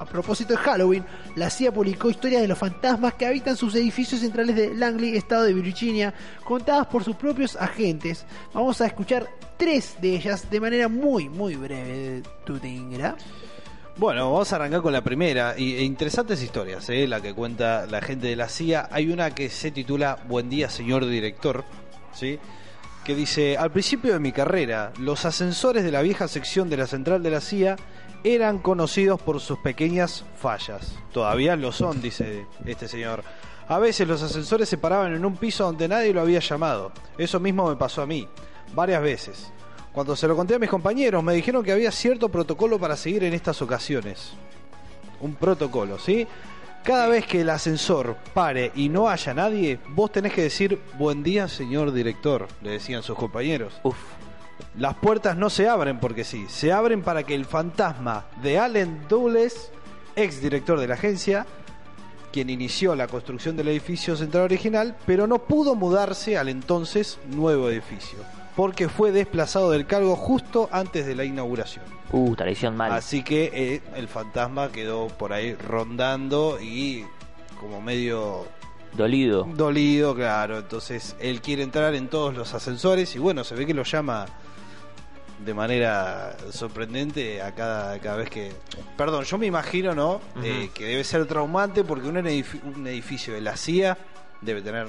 [0.00, 4.20] A propósito de Halloween, la CIA publicó historias de los fantasmas que habitan sus edificios
[4.20, 8.24] centrales de Langley, estado de Virginia, contadas por sus propios agentes.
[8.54, 12.22] Vamos a escuchar tres de ellas de manera muy, muy breve.
[12.44, 12.68] ¿Tú te?
[13.96, 15.58] Bueno, vamos a arrancar con la primera.
[15.58, 17.08] Y, e interesantes historias, ¿eh?
[17.08, 18.88] la que cuenta la gente de la CIA.
[18.92, 21.64] Hay una que se titula Buen día, señor director.
[22.12, 22.38] ¿sí?
[23.08, 26.86] Que dice: Al principio de mi carrera, los ascensores de la vieja sección de la
[26.86, 27.76] central de la CIA
[28.22, 30.94] eran conocidos por sus pequeñas fallas.
[31.10, 33.24] Todavía lo son, dice este señor.
[33.66, 36.92] A veces los ascensores se paraban en un piso donde nadie lo había llamado.
[37.16, 38.28] Eso mismo me pasó a mí,
[38.74, 39.52] varias veces.
[39.90, 43.24] Cuando se lo conté a mis compañeros, me dijeron que había cierto protocolo para seguir
[43.24, 44.32] en estas ocasiones.
[45.22, 46.26] Un protocolo, ¿sí?
[46.88, 51.22] Cada vez que el ascensor pare y no haya nadie, vos tenés que decir buen
[51.22, 53.78] día, señor director, le decían sus compañeros.
[53.82, 53.98] Uf.
[54.74, 59.02] Las puertas no se abren porque sí, se abren para que el fantasma de Allen
[59.06, 59.70] Douglas,
[60.16, 61.46] ex director de la agencia,
[62.32, 67.68] quien inició la construcción del edificio central original, pero no pudo mudarse al entonces nuevo
[67.68, 68.20] edificio,
[68.58, 71.84] porque fue desplazado del cargo justo antes de la inauguración.
[72.10, 72.90] Uh, traición mal.
[72.90, 77.04] Así que eh, el fantasma quedó por ahí rondando y
[77.60, 78.48] como medio
[78.94, 79.46] Dolido.
[79.54, 80.58] dolido, claro.
[80.58, 84.26] Entonces él quiere entrar en todos los ascensores y bueno, se ve que lo llama
[85.38, 88.50] de manera sorprendente a cada, cada vez que...
[88.96, 90.20] Perdón, yo me imagino, ¿no?
[90.42, 93.96] Eh, que debe ser traumante porque un edificio de la CIA
[94.40, 94.88] debe tener...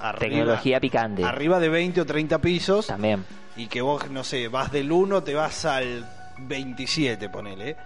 [0.00, 1.24] Arriba, Tecnología picante.
[1.24, 3.24] arriba de 20 o 30 pisos También.
[3.56, 6.08] y que vos, no sé, vas del 1, te vas al
[6.38, 7.76] 27, ponele.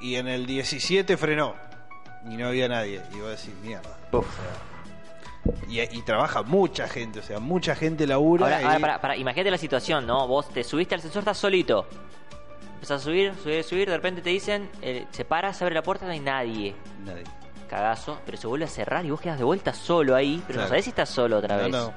[0.00, 1.54] Y en el 17 frenó.
[2.28, 3.00] Y no había nadie.
[3.14, 3.96] Y vos decís, mierda.
[4.12, 4.26] Uf.
[5.68, 8.44] Y, y trabaja mucha gente, o sea, mucha gente labura.
[8.46, 10.26] Ahora, y- ahora, para, para, imagínate la situación, ¿no?
[10.26, 11.86] Vos te subiste al ascensor, estás solito.
[12.74, 15.82] Empezás a subir, subir, subir, de repente te dicen, eh, se para, se abre la
[15.82, 16.74] puerta, no hay nadie.
[17.04, 17.24] Nadie.
[17.74, 20.62] Cagazo, pero se vuelve a cerrar y vos quedas de vuelta solo ahí, pero Claro.
[20.62, 21.70] no sabés si estás solo otra vez.
[21.70, 21.92] no.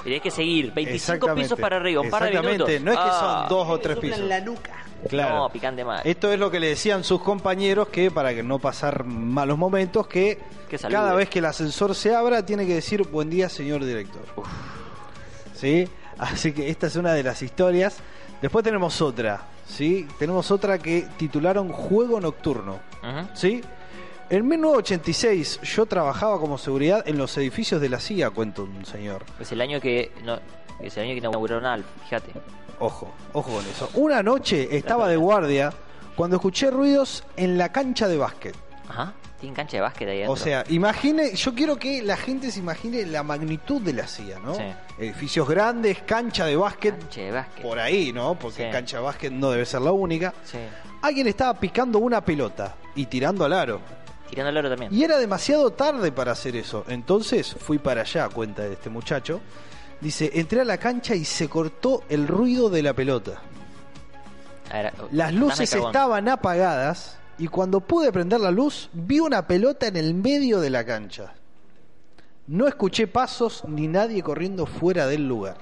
[0.00, 1.42] Y tenés que seguir, 25 Exactamente.
[1.42, 2.80] pisos para arriba, un par de minutos.
[2.82, 4.20] No es que Ah, son dos o tres pisos.
[4.20, 4.72] la nuca.
[5.08, 5.36] Claro.
[5.36, 6.00] No, picante mal.
[6.04, 10.06] Esto es lo que le decían sus compañeros que para que no pasar malos momentos,
[10.06, 10.38] que
[10.90, 14.22] cada vez que el ascensor se abra tiene que decir buen día señor director.
[15.54, 15.88] ¿Sí?
[16.18, 17.98] Así que esta es una de las historias.
[18.42, 20.06] Después tenemos otra, ¿sí?
[20.18, 22.78] Tenemos otra que titularon Juego Nocturno.
[23.34, 23.62] ¿sí?
[24.28, 29.24] En 1986 yo trabajaba como seguridad en los edificios de la CIA, cuenta un señor.
[29.38, 30.38] Es el año que no,
[30.80, 32.32] es el año que inauguraron Alf, fíjate.
[32.80, 33.88] Ojo, ojo con eso.
[33.94, 35.72] Una noche estaba de guardia
[36.16, 38.56] cuando escuché ruidos en la cancha de básquet.
[38.88, 39.12] Ajá.
[39.40, 40.32] Tienen cancha de básquet ahí adentro.
[40.32, 44.40] O sea, imagine, yo quiero que la gente se imagine la magnitud de la CIA,
[44.40, 44.54] ¿no?
[44.54, 44.62] Sí.
[44.98, 47.62] Edificios grandes, cancha de básquet, cancha de básquet.
[47.62, 48.34] por ahí, ¿no?
[48.34, 48.72] Porque Sí.
[48.72, 50.34] cancha de básquet no debe ser la única.
[50.44, 50.58] Sí.
[51.02, 53.80] Alguien estaba picando una pelota y tirando al aro.
[54.30, 54.92] Tirando el oro también.
[54.92, 56.84] Y era demasiado tarde para hacer eso.
[56.88, 59.40] Entonces fui para allá, cuenta de este muchacho.
[60.00, 63.40] Dice, entré a la cancha y se cortó el ruido de la pelota.
[64.72, 69.96] Ver, Las luces estaban apagadas y cuando pude prender la luz vi una pelota en
[69.96, 71.34] el medio de la cancha.
[72.48, 75.56] No escuché pasos ni nadie corriendo fuera del lugar.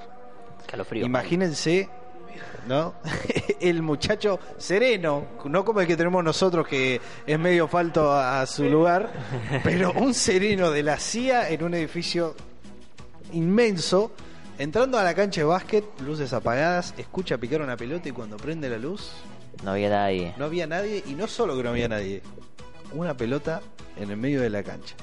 [0.67, 1.07] Calofrío.
[1.07, 1.89] Imagínense,
[2.67, 2.95] ¿no?
[3.61, 8.47] el muchacho sereno, no como el que tenemos nosotros que es medio falto a, a
[8.47, 9.13] su lugar,
[9.65, 12.35] pero un sereno de la CIA en un edificio
[13.33, 14.13] inmenso,
[14.59, 18.69] entrando a la cancha de básquet, luces apagadas, escucha picar una pelota y cuando prende
[18.69, 19.13] la luz
[19.63, 20.35] No había nadie.
[20.37, 22.23] no había nadie y no solo que no había nadie,
[22.93, 23.61] una pelota
[23.97, 24.95] en el medio de la cancha.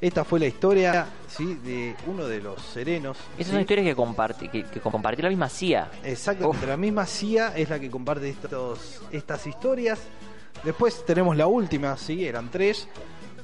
[0.00, 1.54] Esta fue la historia ¿sí?
[1.54, 3.16] de uno de los serenos.
[3.34, 3.52] Esas ¿sí?
[3.52, 5.90] son historias que, comparti, que, que compartió la misma CIA.
[6.04, 6.68] Exactamente, Uf.
[6.68, 10.00] la misma CIA es la que comparte estos, estas historias.
[10.62, 12.88] Después tenemos la última, sí, eran tres,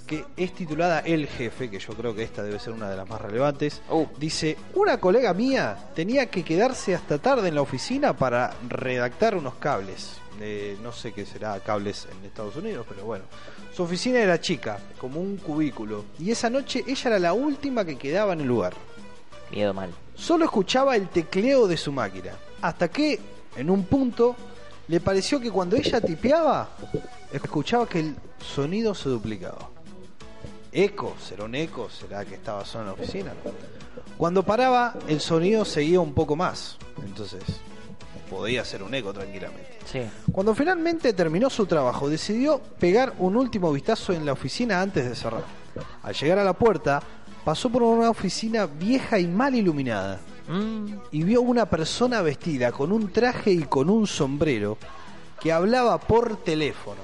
[0.07, 3.09] que es titulada El Jefe, que yo creo que esta debe ser una de las
[3.09, 3.81] más relevantes.
[3.89, 4.07] Uh.
[4.19, 9.55] Dice, una colega mía tenía que quedarse hasta tarde en la oficina para redactar unos
[9.55, 10.22] cables.
[10.41, 13.25] Eh, no sé qué será cables en Estados Unidos, pero bueno.
[13.75, 17.97] Su oficina era chica, como un cubículo, y esa noche ella era la última que
[17.97, 18.75] quedaba en el lugar.
[19.51, 19.91] Miedo mal.
[20.15, 22.33] Solo escuchaba el tecleo de su máquina.
[22.61, 23.19] hasta que
[23.57, 24.37] en un punto
[24.89, 26.69] le pareció que cuando ella tipeaba,
[27.33, 29.69] escuchaba que el sonido se duplicaba.
[30.73, 31.91] Eco, ¿será un eco?
[31.91, 33.33] ¿Será que estaba solo en la oficina?
[34.17, 36.79] Cuando paraba, el sonido seguía un poco más.
[37.05, 37.43] Entonces,
[38.31, 39.79] podía ser un eco tranquilamente.
[39.85, 40.03] Sí.
[40.31, 45.15] Cuando finalmente terminó su trabajo, decidió pegar un último vistazo en la oficina antes de
[45.15, 45.45] cerrar.
[46.03, 47.03] Al llegar a la puerta,
[47.45, 52.93] pasó por una oficina vieja y mal iluminada Mm, y vio una persona vestida con
[52.93, 54.77] un traje y con un sombrero
[55.41, 57.01] que hablaba por teléfono.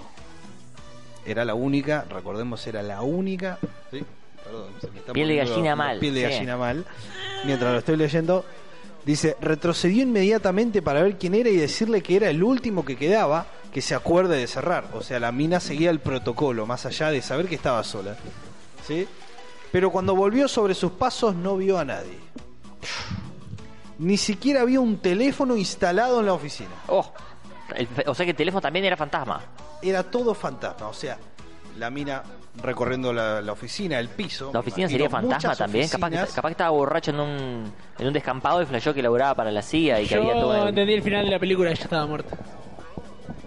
[1.25, 3.59] Era la única, recordemos, era la única.
[3.91, 4.03] Sí,
[4.45, 6.33] perdón, se me está Piel de gallina mal, Piel de sí.
[6.33, 6.85] gallina mal.
[7.45, 8.45] Mientras lo estoy leyendo,
[9.13, 13.47] dice: retrocedió inmediatamente para ver quién era y decirle que era el último que quedaba
[13.73, 14.89] que se acuerde de cerrar.
[14.95, 18.17] O sea, la mina seguía el protocolo, más allá de saber que estaba sola.
[18.87, 19.07] ¿Sí?
[19.73, 22.19] Pero cuando volvió sobre sus pasos, no vio a nadie.
[23.99, 26.71] Ni siquiera había un teléfono instalado en la oficina.
[26.87, 27.13] Oh,
[27.75, 29.43] el- o sea que el teléfono también era fantasma.
[29.83, 30.89] Era todo fantasma.
[30.89, 31.19] O sea,
[31.79, 32.23] la mina
[32.63, 34.51] recorriendo la, la oficina, el piso.
[34.53, 35.89] La oficina sería fantasma también.
[35.89, 36.35] Capaz que, oficinas.
[36.35, 39.63] capaz que estaba borracho en un, en un descampado y flasheó que laburaba para la
[39.63, 40.55] CIA y que había todo.
[40.57, 42.37] Yo el- entendí el final de la película, ella estaba muerta.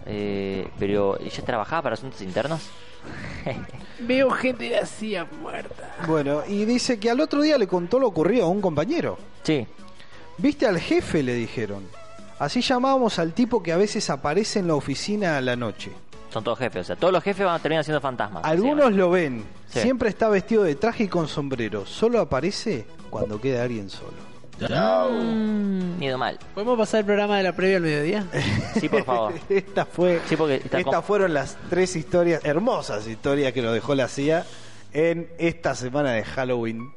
[0.05, 2.61] Eh, pero ella trabajaba para asuntos internos.
[3.99, 5.95] Veo gente de la CIA muerta.
[6.07, 9.17] Bueno, y dice que al otro día le contó lo ocurrido a un compañero.
[9.43, 9.67] Sí.
[10.37, 11.21] ¿Viste al jefe?
[11.23, 11.85] Le dijeron.
[12.39, 15.91] Así llamábamos al tipo que a veces aparece en la oficina a la noche.
[16.31, 16.81] Son todos jefes.
[16.81, 18.43] O sea, todos los jefes van a terminar siendo fantasmas.
[18.45, 19.43] Algunos lo ven.
[19.69, 19.79] Sí.
[19.81, 21.85] Siempre está vestido de traje y con sombrero.
[21.85, 24.31] Solo aparece cuando queda alguien solo.
[24.61, 26.37] Mm, miedo mal.
[26.53, 28.25] ¿Podemos pasar el programa de la previa al mediodía?
[28.79, 29.33] Sí, por favor.
[29.49, 33.73] Esta fue, Sí, porque está estas con- fueron las tres historias, hermosas historias que nos
[33.73, 34.45] dejó la CIA
[34.93, 36.91] en esta semana de Halloween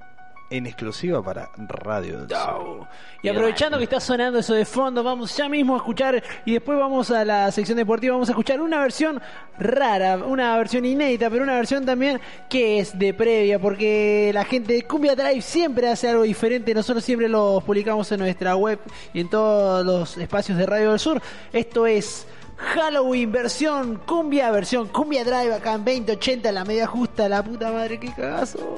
[0.56, 2.86] en exclusiva para Radio del Sur.
[3.22, 6.78] Y aprovechando que está sonando eso de fondo, vamos ya mismo a escuchar y después
[6.78, 9.20] vamos a la sección deportiva, vamos a escuchar una versión
[9.58, 14.74] rara, una versión inédita, pero una versión también que es de previa, porque la gente
[14.74, 18.78] de Cumbia Drive siempre hace algo diferente, nosotros siempre lo publicamos en nuestra web
[19.12, 21.20] y en todos los espacios de Radio del Sur.
[21.52, 27.42] Esto es Halloween versión cumbia, versión cumbia drive acá en 2080, la media justa, la
[27.42, 28.76] puta madre, qué cagazo.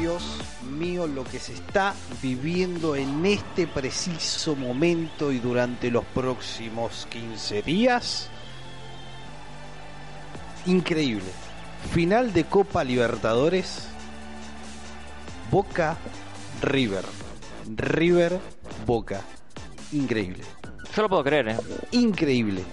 [0.00, 0.22] Dios
[0.78, 7.60] mío, lo que se está viviendo en este preciso momento y durante los próximos 15
[7.60, 8.30] días.
[10.64, 11.26] Increíble.
[11.92, 13.88] Final de Copa Libertadores.
[15.50, 15.98] Boca
[16.62, 17.04] River.
[17.76, 18.40] River
[18.86, 19.20] Boca.
[19.92, 20.44] Increíble.
[20.96, 21.56] Yo lo puedo creer, ¿eh?
[21.90, 22.64] Increíble.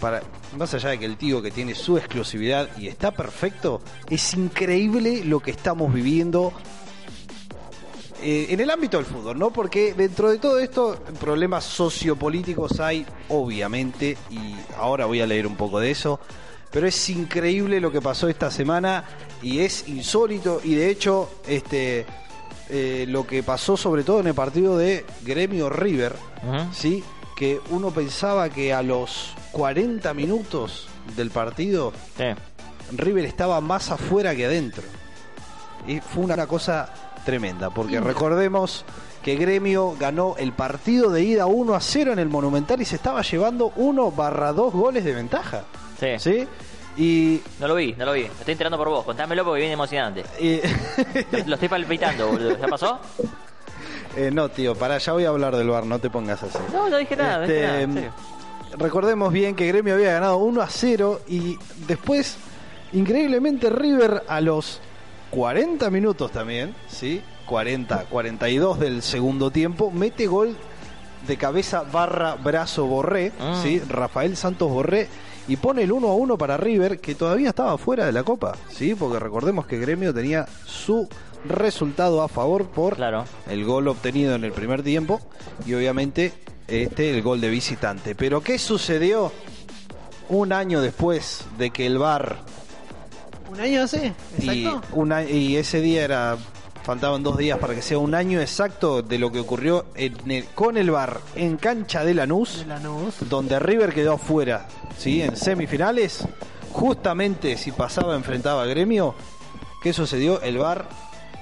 [0.00, 0.22] Para,
[0.56, 5.24] más allá de que el tío que tiene su exclusividad y está perfecto, es increíble
[5.24, 6.52] lo que estamos viviendo
[8.22, 9.52] eh, en el ámbito del fútbol, ¿no?
[9.52, 15.56] Porque dentro de todo esto, problemas sociopolíticos hay, obviamente, y ahora voy a leer un
[15.56, 16.18] poco de eso.
[16.70, 19.04] Pero es increíble lo que pasó esta semana
[19.40, 20.60] y es insólito.
[20.62, 22.06] Y de hecho, este
[22.70, 26.14] eh, lo que pasó sobre todo en el partido de Gremio River.
[26.72, 27.02] ¿sí?
[27.38, 32.24] Que uno pensaba que a los 40 minutos del partido Sí.
[32.96, 34.82] River estaba más afuera que adentro.
[35.86, 36.92] Y fue una cosa
[37.24, 38.84] tremenda, porque recordemos
[39.22, 42.96] que Gremio ganó el partido de ida 1 a 0 en el Monumental y se
[42.96, 45.62] estaba llevando 1 barra 2 goles de ventaja.
[46.00, 46.18] Sí.
[46.18, 46.48] ¿Sí?
[46.96, 48.22] Y, No lo vi, no lo vi.
[48.22, 49.04] Me estoy enterando por vos.
[49.04, 50.24] Contámelo porque viene emocionante.
[50.40, 50.60] y-
[51.30, 52.58] Lo, lo estoy palpitando, boludo.
[52.58, 52.98] ¿Ya pasó?
[54.16, 56.58] Eh, no, tío, para ya voy a hablar del bar, no te pongas así.
[56.72, 57.80] No, no dije nada, dije Este, nada.
[57.82, 58.12] en serio.
[58.78, 62.36] recordemos bien que Gremio había ganado 1 a 0 y después,
[62.92, 64.80] increíblemente, River a los
[65.30, 67.22] 40 minutos también, ¿sí?
[67.46, 70.56] 40, 42 del segundo tiempo, mete gol
[71.26, 73.58] de cabeza barra brazo Borré, Ah.
[73.62, 73.80] ¿sí?
[73.88, 75.08] Rafael Santos Borré.
[75.48, 78.54] Y pone el 1 a 1 para River, que todavía estaba fuera de la Copa,
[78.70, 78.94] ¿sí?
[78.94, 81.08] Porque recordemos que Gremio tenía su
[81.44, 83.24] resultado a favor por Claro.
[83.48, 85.20] el gol obtenido en el primer tiempo
[85.66, 86.32] y obviamente
[86.66, 88.14] este el gol de visitante.
[88.14, 89.32] Pero ¿qué sucedió
[90.28, 92.36] un año después de que el VAR
[93.50, 94.12] ¿Un año hace?
[94.38, 94.86] y, ¿Exacto?
[94.92, 96.36] una- y ese día era
[96.82, 100.44] faltaban dos días para que sea un año exacto de lo que ocurrió en el-
[100.54, 103.14] con el VAR en cancha de Lanús, De Lanús.
[103.28, 104.66] donde River quedó afuera,
[104.98, 105.20] ¿sí?
[105.22, 106.26] En semifinales,
[106.72, 109.14] justamente si pasaba enfrentaba a Gremio,
[109.82, 110.40] ¿qué sucedió?
[110.42, 110.88] El VAR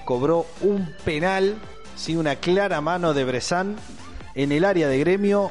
[0.07, 1.57] cobró un penal,
[1.97, 2.17] ¿sí?
[2.17, 3.77] Una clara mano de Bresan
[4.35, 5.51] en el área de Gremio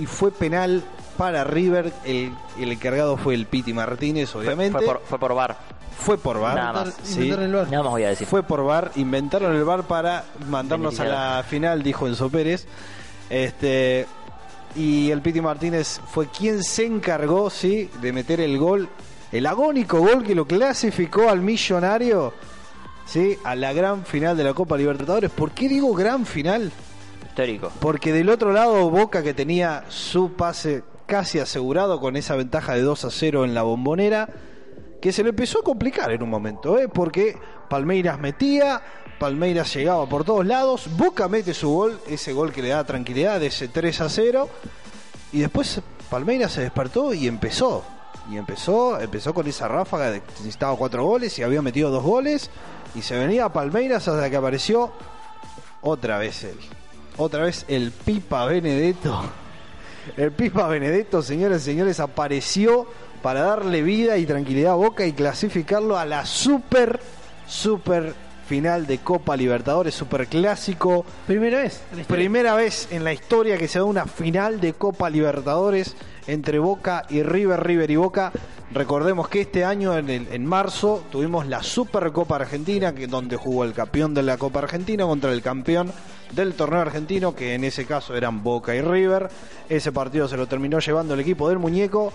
[0.00, 0.82] y fue penal
[1.16, 4.76] para River, el, el encargado fue el Piti Martínez, Fue, obviamente.
[4.76, 5.56] fue por, fue por bar.
[5.96, 6.56] Fue por VAR.
[6.56, 6.94] Nada más.
[7.04, 7.14] sí.
[7.14, 7.70] Inventaron el VAR.
[7.70, 8.26] Nada más voy a decir.
[8.26, 12.66] Fue por VAR, inventaron el VAR para mandarnos a la final, dijo Enzo Pérez.
[13.30, 14.06] Este,
[14.74, 18.88] y el Piti Martínez fue quien se encargó, sí, de meter el gol,
[19.30, 22.34] el agónico gol que lo clasificó al millonario,
[23.06, 25.30] sí, a la gran final de la Copa Libertadores.
[25.30, 26.72] ¿Por qué digo gran final?
[27.26, 27.72] Histórico.
[27.80, 32.82] Porque del otro lado Boca que tenía su pase casi asegurado con esa ventaja de
[32.82, 34.28] 2 a 0 en la bombonera,
[35.00, 36.88] que se le empezó a complicar en un momento, ¿eh?
[36.88, 37.36] porque
[37.68, 38.82] Palmeiras metía,
[39.18, 43.38] Palmeiras llegaba por todos lados, Boca mete su gol, ese gol que le da tranquilidad
[43.38, 44.48] de ese 3 a 0,
[45.32, 47.84] y después Palmeiras se despertó y empezó.
[48.30, 52.02] Y empezó, empezó con esa ráfaga de que necesitaba cuatro goles y había metido dos
[52.02, 52.50] goles.
[52.94, 54.92] Y se venía a Palmeiras hasta que apareció
[55.80, 56.56] otra vez él.
[57.16, 59.22] Otra vez el Pipa Benedetto.
[60.16, 62.86] El Pipa Benedetto, señores y señores, apareció
[63.22, 67.00] para darle vida y tranquilidad a Boca y clasificarlo a la super,
[67.46, 68.14] super
[68.46, 71.04] final de Copa Libertadores, super clásico.
[71.26, 71.80] Primera vez.
[72.06, 77.04] Primera vez en la historia que se da una final de Copa Libertadores entre Boca
[77.08, 78.32] y River, River y Boca.
[78.74, 83.62] Recordemos que este año, en, el- en marzo, tuvimos la Supercopa Argentina, que donde jugó
[83.64, 85.92] el campeón de la Copa Argentina contra el campeón
[86.32, 89.30] del torneo argentino, que en ese caso eran Boca y River.
[89.68, 92.12] Ese partido se lo terminó llevando el equipo del muñeco.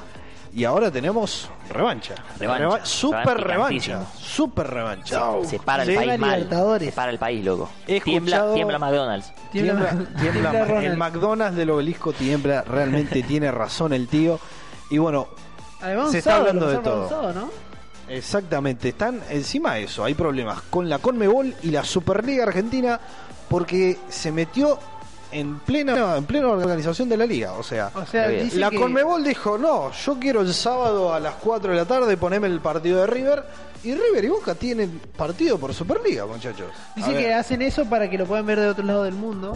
[0.51, 2.15] Y ahora tenemos revancha.
[2.39, 2.63] Revancha.
[2.65, 4.01] Reva- super Revancha.
[4.17, 5.21] Super revancha.
[5.45, 6.49] Se para el país mal.
[6.79, 7.69] Se para el país, loco.
[8.03, 9.31] Tiembla, tiembla McDonald's.
[9.51, 10.85] Tiembla, Tiembla- tiembla tiembla ma- Ronald.
[10.85, 14.39] el McDonald's del obelisco tiembla, realmente tiene razón el tío.
[14.89, 15.27] Y bueno,
[15.81, 17.03] Además, Se está sábado, hablando de todo.
[17.03, 17.49] un sábado, ¿no?
[18.07, 22.99] exactamente, están encima de eso, hay problemas con la Conmebol y la Superliga Argentina
[23.47, 24.79] porque se metió
[25.31, 27.53] en plena, en plena organización de la liga.
[27.53, 27.99] O sea, O
[28.57, 32.17] la que- Conmebol dijo, no, yo quiero el sábado a las 4 de la tarde
[32.17, 33.43] ponerme el partido de River.
[33.83, 36.67] Y River y Boca tienen partido por Superliga, muchachos.
[36.95, 39.55] Dice que hacen eso para que lo puedan ver de otro lado del mundo.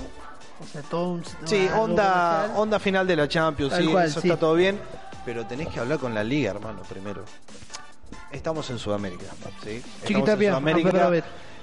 [0.63, 1.23] O sea, todo un.
[1.45, 4.27] Sí, onda, onda final de la Champions, Tal sí, cual, eso sí.
[4.29, 4.79] está todo bien.
[5.25, 7.23] Pero tenés que hablar con la liga, hermano, primero.
[8.31, 9.25] Estamos en Sudamérica,
[9.63, 9.81] ¿sí?
[10.03, 11.11] Estamos en Sudamérica.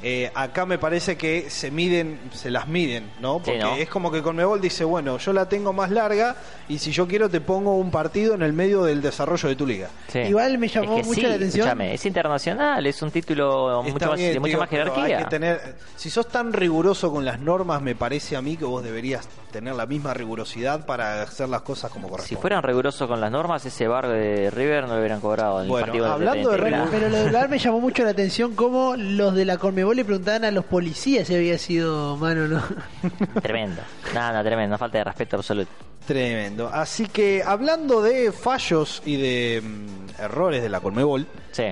[0.03, 3.37] Eh, acá me parece que se miden, se las miden, ¿no?
[3.39, 3.77] Sí, Porque ¿no?
[3.77, 6.37] es como que Conmebol dice, bueno, yo la tengo más larga
[6.69, 9.67] y si yo quiero te pongo un partido en el medio del desarrollo de tu
[9.67, 9.91] liga.
[10.09, 10.21] Sí.
[10.21, 11.67] Igual me llamó Es que mucho sí, la atención.
[11.67, 15.05] escúchame, es internacional, es un título mucho más, bien, de mucha digo, más jerarquía.
[15.19, 18.65] hay que tener, si sos tan riguroso con las normas, me parece a mí que
[18.65, 22.41] vos deberías tener la misma rigurosidad para hacer las cosas como Si corresponde.
[22.41, 25.69] fueran rigurosos con las normas, ese bar de River no lo hubieran cobrado en el
[25.69, 26.85] Bueno, hablando de 30.
[26.85, 29.97] River, Pero lo del VAR me llamó mucho la atención cómo los de la Conmebol
[29.97, 32.63] le preguntaban a los policías si había sido mano o no.
[33.43, 33.83] Tremendo.
[34.15, 35.71] Nada, tremendo, falta de respeto absoluto.
[36.07, 36.69] Tremendo.
[36.73, 41.65] Así que hablando de fallos y de mm, errores de la Conmebol, Sí.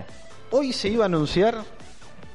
[0.50, 1.56] hoy se iba a anunciar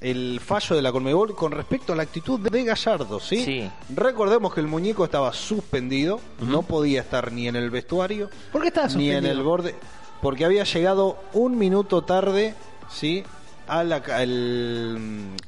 [0.03, 3.43] el fallo de la Conmebol con respecto a la actitud de Gallardo, ¿sí?
[3.43, 3.69] Sí.
[3.95, 8.67] Recordemos que el muñeco estaba suspendido, no podía estar ni en el vestuario, ¿Por qué
[8.67, 9.17] estaba ni suspendido?
[9.19, 9.75] en el borde,
[10.21, 12.53] porque había llegado un minuto tarde,
[12.91, 13.23] ¿sí?
[13.65, 14.97] A la ca- al,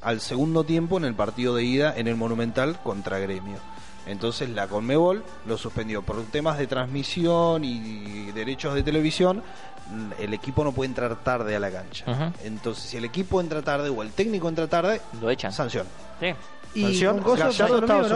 [0.02, 3.58] al segundo tiempo en el partido de ida en el Monumental contra Gremio.
[4.08, 9.42] Entonces la Conmebol lo suspendió por temas de transmisión y derechos de televisión.
[9.90, 12.32] Mm, El equipo no puede entrar tarde a la cancha.
[12.44, 15.52] Entonces, si el equipo entra tarde o el técnico entra tarde, Lo echan.
[15.52, 15.86] sanción.
[16.20, 16.34] Sí.
[16.74, 17.40] Y sanción, con.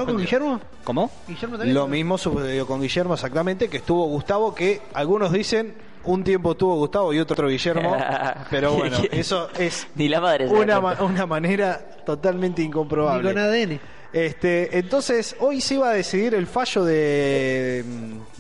[0.05, 0.17] Con.
[0.17, 0.59] Guillermo.
[0.83, 1.09] ¿Cómo?
[1.27, 1.73] Guillermo también.
[1.75, 6.75] Lo mismo sucedió con Guillermo exactamente, que estuvo Gustavo, que algunos dicen un tiempo estuvo
[6.75, 7.95] Gustavo y otro Guillermo,
[8.49, 13.29] pero bueno, eso es Ni la madre una, ma- una manera totalmente Y con incomprobable.
[13.39, 13.79] ADN.
[14.11, 17.85] Este, entonces, hoy se iba a decidir el fallo de,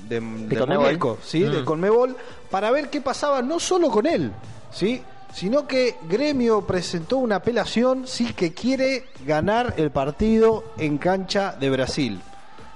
[0.07, 0.85] de, de Conmebol.
[0.85, 1.43] Muñeco, ¿sí?
[1.43, 1.65] de Mm.
[1.65, 2.17] Conmebol,
[2.49, 4.31] para ver qué pasaba no solo con él,
[4.71, 5.01] ¿sí?
[5.33, 11.69] sino que Gremio presentó una apelación, sí, que quiere ganar el partido en cancha de
[11.69, 12.19] Brasil.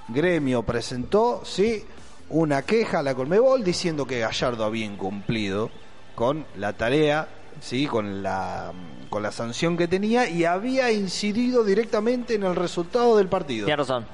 [0.08, 1.84] Gremio presentó, sí,
[2.28, 5.70] una queja a la Conmebol diciendo que Gallardo había incumplido
[6.14, 7.28] con la tarea,
[7.60, 8.72] sí, con la
[9.10, 13.66] con la sanción que tenía y había incidido directamente en el resultado del partido.
[13.66, 14.04] Tiene razón.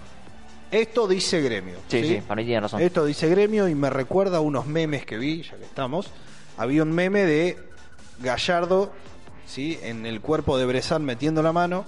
[0.71, 1.77] Esto dice Gremio.
[1.89, 2.81] Sí, sí, para mí tiene razón.
[2.81, 6.11] Esto dice Gremio y me recuerda a unos memes que vi, ya que estamos.
[6.57, 7.59] Había un meme de
[8.21, 8.93] Gallardo,
[9.47, 9.79] ¿sí?
[9.83, 11.85] En el cuerpo de Bressan metiendo la mano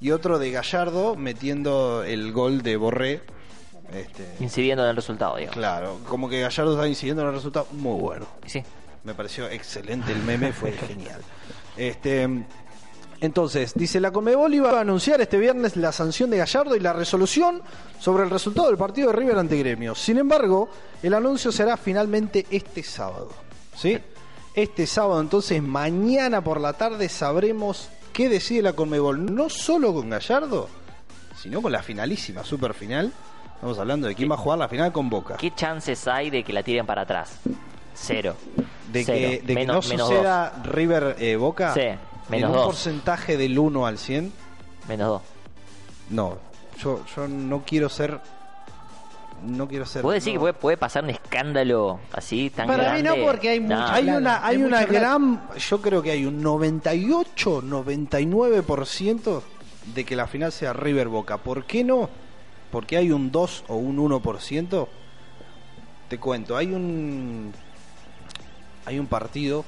[0.00, 3.22] y otro de Gallardo metiendo el gol de Borré.
[3.92, 5.56] Este, Incidiendo en el resultado, digamos.
[5.56, 7.66] claro, como que Gallardo está incidiendo en el resultado.
[7.72, 8.26] Muy bueno.
[8.44, 8.62] Sí.
[9.04, 11.22] Me pareció excelente el meme, fue genial.
[11.76, 12.28] Este,
[13.20, 16.92] entonces, dice la Conmebol iba a anunciar este viernes la sanción de Gallardo y la
[16.92, 17.62] resolución
[17.98, 19.94] sobre el resultado del partido de River ante Gremio.
[19.94, 20.68] Sin embargo,
[21.02, 23.30] el anuncio será finalmente este sábado.
[23.76, 23.98] ¿Sí?
[24.54, 30.10] Este sábado, entonces, mañana por la tarde sabremos qué decide la Conmebol, no solo con
[30.10, 30.68] Gallardo,
[31.40, 33.12] sino con la finalísima, super final,
[33.58, 35.36] Estamos hablando de quién va a jugar la final con Boca.
[35.36, 37.40] ¿Qué chances hay de que la tiren para atrás?
[37.92, 38.36] Cero.
[38.92, 39.18] De Cero.
[39.18, 41.74] que, de que Menos- no menos suceda River eh, Boca.
[41.74, 41.80] Sí,
[42.28, 42.66] en menos un dos.
[42.66, 44.32] porcentaje del 1 al 100.
[44.88, 45.22] Menos dos.
[46.10, 46.38] No,
[46.82, 48.20] yo, yo no quiero ser.
[49.44, 50.02] No quiero ser.
[50.02, 50.40] ¿Puedo decir no.
[50.40, 53.20] que puede, puede pasar un escándalo así tan Para mí grande?
[53.20, 55.48] no, porque hay mucha Hay una, hay hay una gran.
[55.56, 59.42] Yo creo que hay un 98, 99%
[59.94, 61.38] de que la final sea River Boca.
[61.38, 62.08] ¿Por qué no?
[62.72, 64.88] Porque hay un 2 o un 1%.
[66.08, 67.52] Te cuento, hay un.
[68.86, 69.64] Hay un partido.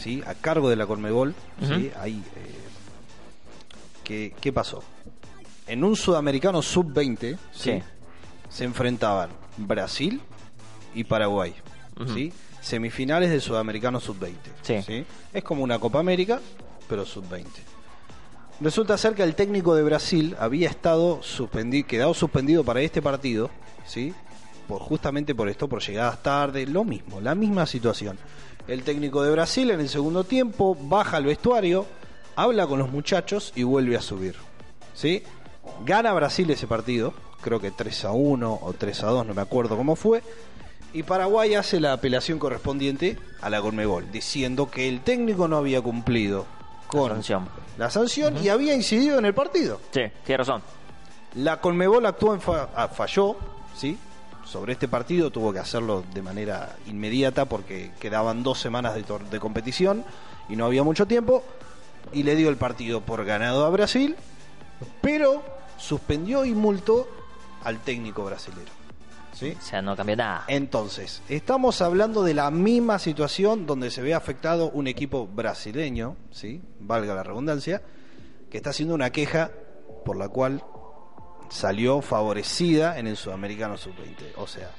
[0.00, 0.22] ¿Sí?
[0.26, 1.34] A cargo de la Colmebol.
[1.60, 1.90] ¿sí?
[2.00, 2.22] Ahí.
[2.36, 2.54] eh,
[4.04, 4.82] que- ¿Qué pasó?
[5.66, 7.36] En un sudamericano sub-20.
[7.52, 7.72] ¿sí?
[7.72, 7.82] Sí.
[8.48, 10.20] se enfrentaban Brasil
[10.94, 11.54] y Paraguay.
[12.14, 12.32] ¿sí?
[12.60, 14.34] Semifinales del Sudamericano Sub-20.
[14.82, 15.04] Sí.
[15.32, 16.40] Es como una Copa América,
[16.88, 17.44] pero Sub-20.
[18.60, 23.50] Resulta ser que el técnico de Brasil había estado suspendido, quedado suspendido para este partido,
[23.86, 24.12] ¿sí?
[24.68, 28.18] Por, justamente por esto, por llegadas tarde, lo mismo, la misma situación.
[28.68, 31.86] El técnico de Brasil en el segundo tiempo baja al vestuario,
[32.36, 34.36] habla con los muchachos y vuelve a subir.
[34.94, 35.22] ¿Sí?
[35.84, 39.42] Gana Brasil ese partido, creo que 3 a 1 o 3 a 2, no me
[39.42, 40.22] acuerdo cómo fue.
[40.92, 45.80] Y Paraguay hace la apelación correspondiente a la Conmebol, diciendo que el técnico no había
[45.80, 46.46] cumplido
[46.88, 47.48] con sanción.
[47.78, 49.80] la sanción y había incidido en el partido.
[49.92, 50.62] Sí, tiene razón.
[51.36, 53.36] La Conmebol actuó en fa- ah, falló,
[53.76, 53.96] ¿sí?
[54.44, 59.28] Sobre este partido tuvo que hacerlo de manera inmediata porque quedaban dos semanas de, tor-
[59.28, 60.04] de competición
[60.48, 61.44] y no había mucho tiempo
[62.12, 64.16] y le dio el partido por ganado a Brasil,
[65.00, 65.42] pero
[65.76, 67.06] suspendió y multó
[67.62, 68.70] al técnico brasilero.
[69.32, 69.56] ¿Sí?
[69.58, 70.44] O sea, no cambia nada.
[70.48, 76.60] Entonces, estamos hablando de la misma situación donde se ve afectado un equipo brasileño, ¿sí?
[76.80, 77.80] valga la redundancia,
[78.50, 79.50] que está haciendo una queja
[80.04, 80.64] por la cual
[81.50, 84.32] salió favorecida en el Sudamericano Sub-20.
[84.36, 84.70] O sea,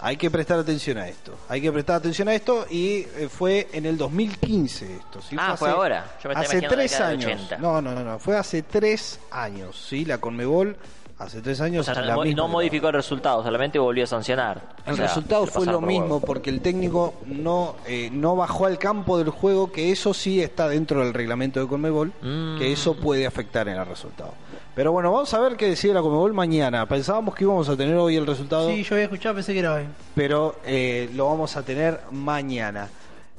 [0.00, 1.32] hay que prestar atención a esto.
[1.48, 5.20] Hay que prestar atención a esto y eh, fue en el 2015 esto.
[5.20, 5.36] ¿sí?
[5.38, 6.16] Ah, fue ahora.
[6.22, 7.24] Yo me estaba hace imaginando la tres años.
[7.26, 7.58] 80.
[7.58, 8.18] No, no, no, no.
[8.18, 9.86] Fue hace tres años.
[9.88, 10.04] ¿sí?
[10.04, 10.76] La Conmebol
[11.18, 11.84] hace tres O años.
[11.84, 14.62] sea, la no, misma no que modificó el resultado, solamente volvió a sancionar.
[14.86, 16.20] el O sea, resultado fue lo por mismo huevo.
[16.20, 20.68] porque el técnico no eh, no bajó al campo del juego, que eso sí está
[20.68, 22.58] dentro del reglamento de Conmebol, Mm.
[22.58, 24.32] que eso puede afectar en el resultado.
[24.78, 26.86] Pero bueno, vamos a ver qué decide la Conmebol mañana.
[26.86, 29.74] Pensábamos que íbamos a tener hoy el resultado, Sí, yo había escuchado, pensé que era
[29.74, 29.82] hoy.
[30.14, 32.88] pero eh, lo vamos a tener mañana.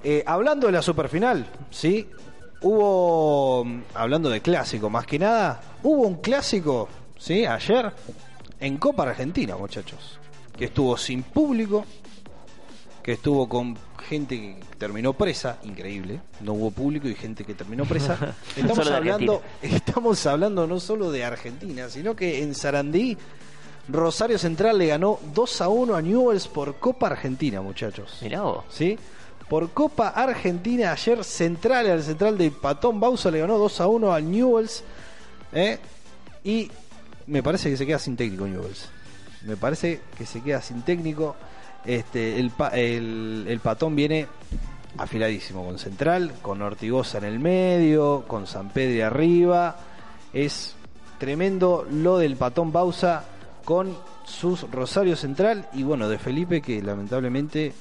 [0.04, 2.10] Eh, hablando de la superfinal, ¿sí?
[2.60, 7.46] Hubo, hablando de clásico más que nada, hubo un clásico, ¿sí?
[7.46, 7.90] Ayer
[8.60, 10.20] en Copa Argentina, muchachos,
[10.58, 11.86] que estuvo sin público,
[13.02, 13.78] que estuvo con
[14.10, 18.36] gente que terminó presa, increíble, no hubo público y gente que terminó presa.
[18.58, 23.16] Estamos hablando, estamos hablando no solo de Argentina, sino que en Sarandí
[23.88, 28.18] Rosario Central le ganó 2 a 1 a Newells por Copa Argentina, muchachos.
[28.22, 28.66] Mirá vos.
[28.70, 28.98] ¿Sí?
[29.48, 34.14] Por Copa Argentina, ayer Central, al Central de Patón Bausa le ganó 2 a 1
[34.14, 34.84] al Newells.
[35.54, 35.78] ¿eh?
[36.44, 36.72] Y
[37.28, 38.90] me parece que se queda sin técnico Newells.
[39.44, 41.36] Me parece que se queda sin técnico.
[41.86, 44.28] Este, el, el, el Patón viene
[44.98, 49.78] afiladísimo con Central, con Ortigosa en el medio, con San Pedro arriba.
[50.34, 50.76] Es
[51.18, 53.26] tremendo lo del Patón Bausa
[53.64, 57.74] con sus Rosario Central y bueno, de Felipe que lamentablemente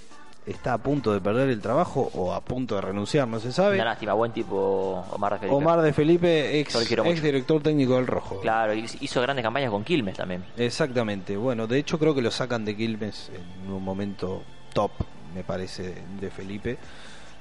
[0.49, 3.77] está a punto de perder el trabajo o a punto de renunciar, no se sabe.
[3.77, 5.57] Una lástima, buen tipo Omar de Felipe.
[5.57, 8.41] Omar de Felipe, ex, ex director técnico del Rojo.
[8.41, 10.45] Claro, hizo grandes campañas con Quilmes también.
[10.57, 11.37] Exactamente.
[11.37, 14.43] Bueno, de hecho creo que lo sacan de Quilmes en un momento
[14.73, 14.93] top,
[15.35, 16.79] me parece, de Felipe,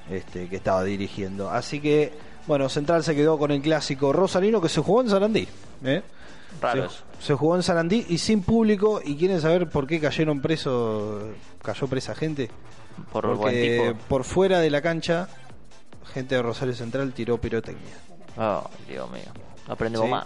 [0.10, 1.50] este, que estaba dirigiendo.
[1.50, 2.12] Así que,
[2.46, 5.48] bueno, Central se quedó con el clásico Rosalino que se jugó en Sarandí.
[5.86, 6.02] ¿eh?
[6.62, 9.00] Raro Se, se jugó en Sarandí y sin público.
[9.04, 11.24] ¿Y quieren saber por qué cayeron presos,
[11.62, 12.50] cayó presa gente?
[13.12, 15.28] Por Porque por fuera de la cancha,
[16.14, 17.96] gente de Rosario Central tiró pirotecnia.
[18.38, 19.24] Oh, Dios mío.
[19.68, 20.12] Aprendemos Sí.
[20.12, 20.26] más.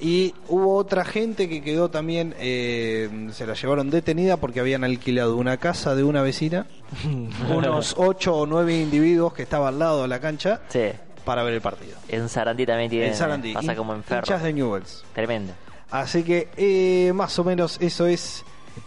[0.00, 5.36] Y hubo otra gente que quedó también, eh, se la llevaron detenida porque habían alquilado
[5.36, 6.66] una casa de una vecina,
[7.50, 10.90] unos ocho o nueve individuos que estaban al lado de la cancha Sí.
[11.24, 11.96] para ver el partido.
[12.08, 13.06] En Sarandí también tiene.
[13.08, 14.22] En Sarandí, Pasa como enfermo.
[14.24, 15.04] hinchas de Newells.
[15.14, 15.52] Tremendo.
[15.90, 18.44] Así que eh, más o menos eso es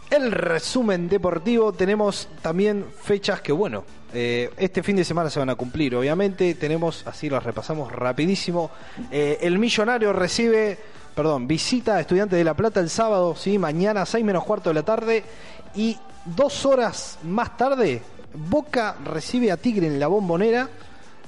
[0.09, 1.73] el resumen deportivo.
[1.73, 3.83] Tenemos también fechas que, bueno,
[4.13, 5.95] eh, este fin de semana se van a cumplir.
[5.95, 8.71] Obviamente tenemos, así las repasamos rapidísimo.
[9.11, 10.77] Eh, el millonario recibe,
[11.15, 14.75] perdón, visita a Estudiantes de La Plata el sábado, sí, mañana 6 menos cuarto de
[14.75, 15.23] la tarde.
[15.75, 18.01] Y dos horas más tarde,
[18.33, 20.69] Boca recibe a Tigre en la bombonera.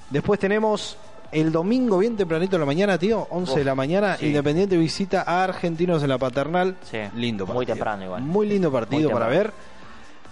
[0.09, 0.97] Después tenemos
[1.31, 4.27] el domingo bien tempranito de la mañana, tío, 11 de la mañana, sí.
[4.27, 6.75] Independiente visita a Argentinos en la Paternal.
[6.89, 7.75] Sí, Lindo muy partido.
[7.75, 8.21] temprano igual.
[8.23, 9.51] Muy lindo partido Muy para ver.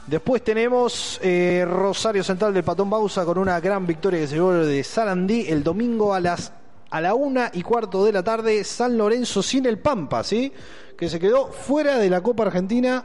[0.07, 4.53] Después tenemos eh, Rosario Central del Patón Bausa con una gran victoria que se llevó
[4.53, 6.53] de Sarandí el domingo a las
[6.89, 8.63] a la una y cuarto de la tarde.
[8.63, 10.53] San Lorenzo sin el Pampa, ¿sí?
[10.97, 13.03] Que se quedó fuera de la Copa Argentina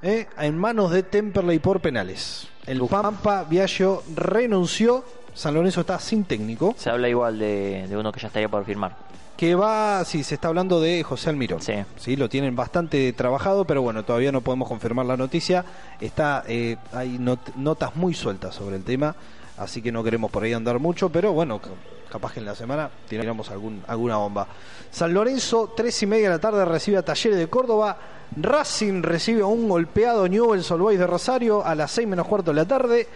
[0.00, 2.46] eh, en manos de Temperley por penales.
[2.66, 5.04] El Pampa Viaggio renunció.
[5.34, 6.74] San Lorenzo está sin técnico.
[6.78, 8.96] Se habla igual de, de uno que ya estaría por firmar.
[9.36, 11.60] Que va, sí, se está hablando de José Almirón.
[11.60, 11.74] Sí.
[11.96, 15.64] Sí, lo tienen bastante trabajado, pero bueno, todavía no podemos confirmar la noticia.
[16.00, 19.16] Está, eh, hay not- notas muy sueltas sobre el tema,
[19.58, 21.70] así que no queremos por ahí andar mucho, pero bueno, ca-
[22.10, 24.46] capaz que en la semana tiramos algún, alguna bomba.
[24.92, 27.98] San Lorenzo, tres y media de la tarde, recibe a Talleres de Córdoba.
[28.36, 32.52] Racing recibe a un golpeado Newell's Old Boys de Rosario a las seis menos cuarto
[32.52, 33.08] de la tarde.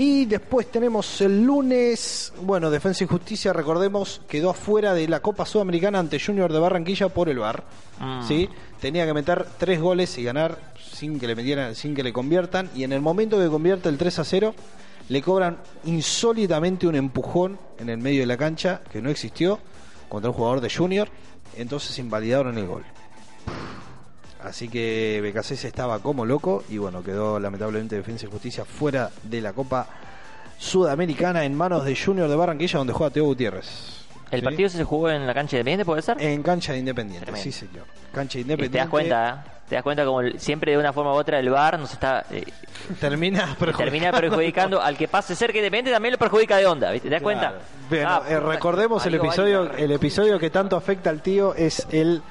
[0.00, 5.44] Y después tenemos el lunes, bueno, Defensa y Justicia, recordemos, quedó afuera de la Copa
[5.44, 7.64] Sudamericana ante Junior de Barranquilla por el VAR.
[7.98, 8.22] Mm.
[8.22, 8.48] ¿sí?
[8.80, 10.56] Tenía que meter tres goles y ganar
[10.92, 12.70] sin que le metieran, sin que le conviertan.
[12.76, 14.54] Y en el momento que convierte el 3 a 0,
[15.08, 19.58] le cobran insólitamente un empujón en el medio de la cancha que no existió
[20.08, 21.08] contra un jugador de Junior.
[21.56, 22.84] Entonces invalidaron el gol.
[24.48, 29.40] Así que BKC estaba como loco y bueno, quedó lamentablemente Defensa y Justicia fuera de
[29.40, 29.86] la Copa
[30.58, 33.66] Sudamericana en manos de Junior de Barranquilla donde juega Teo Gutiérrez.
[34.30, 34.44] ¿El ¿Sí?
[34.44, 36.20] partido se jugó en la cancha de Independiente, puede ser?
[36.20, 37.42] En cancha de Independiente, Tremendo.
[37.44, 37.84] sí señor.
[38.12, 38.72] Cancha de Independiente.
[38.76, 39.50] te das cuenta, ¿eh?
[39.68, 42.42] Te das cuenta como siempre de una forma u otra el VAR nos está eh,
[43.00, 43.76] Termina perjudicando.
[43.84, 47.08] termina perjudicando al que pase cerca de Independiente también lo perjudica de onda, ¿viste?
[47.08, 47.54] ¿Te das cuenta?
[47.88, 52.22] Bueno, Ah, eh, recordemos el episodio, el episodio que tanto afecta al tío es el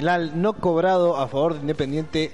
[0.00, 2.32] penal no cobrado a favor de Independiente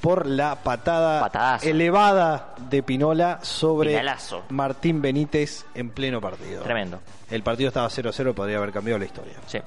[0.00, 1.68] por la patada Patadazo.
[1.68, 4.42] elevada de Pinola sobre Pinalazo.
[4.48, 6.62] Martín Benítez en pleno partido.
[6.64, 6.98] Tremendo.
[7.30, 9.34] El partido estaba 0-0, podría haber cambiado la historia.
[9.46, 9.58] Sí.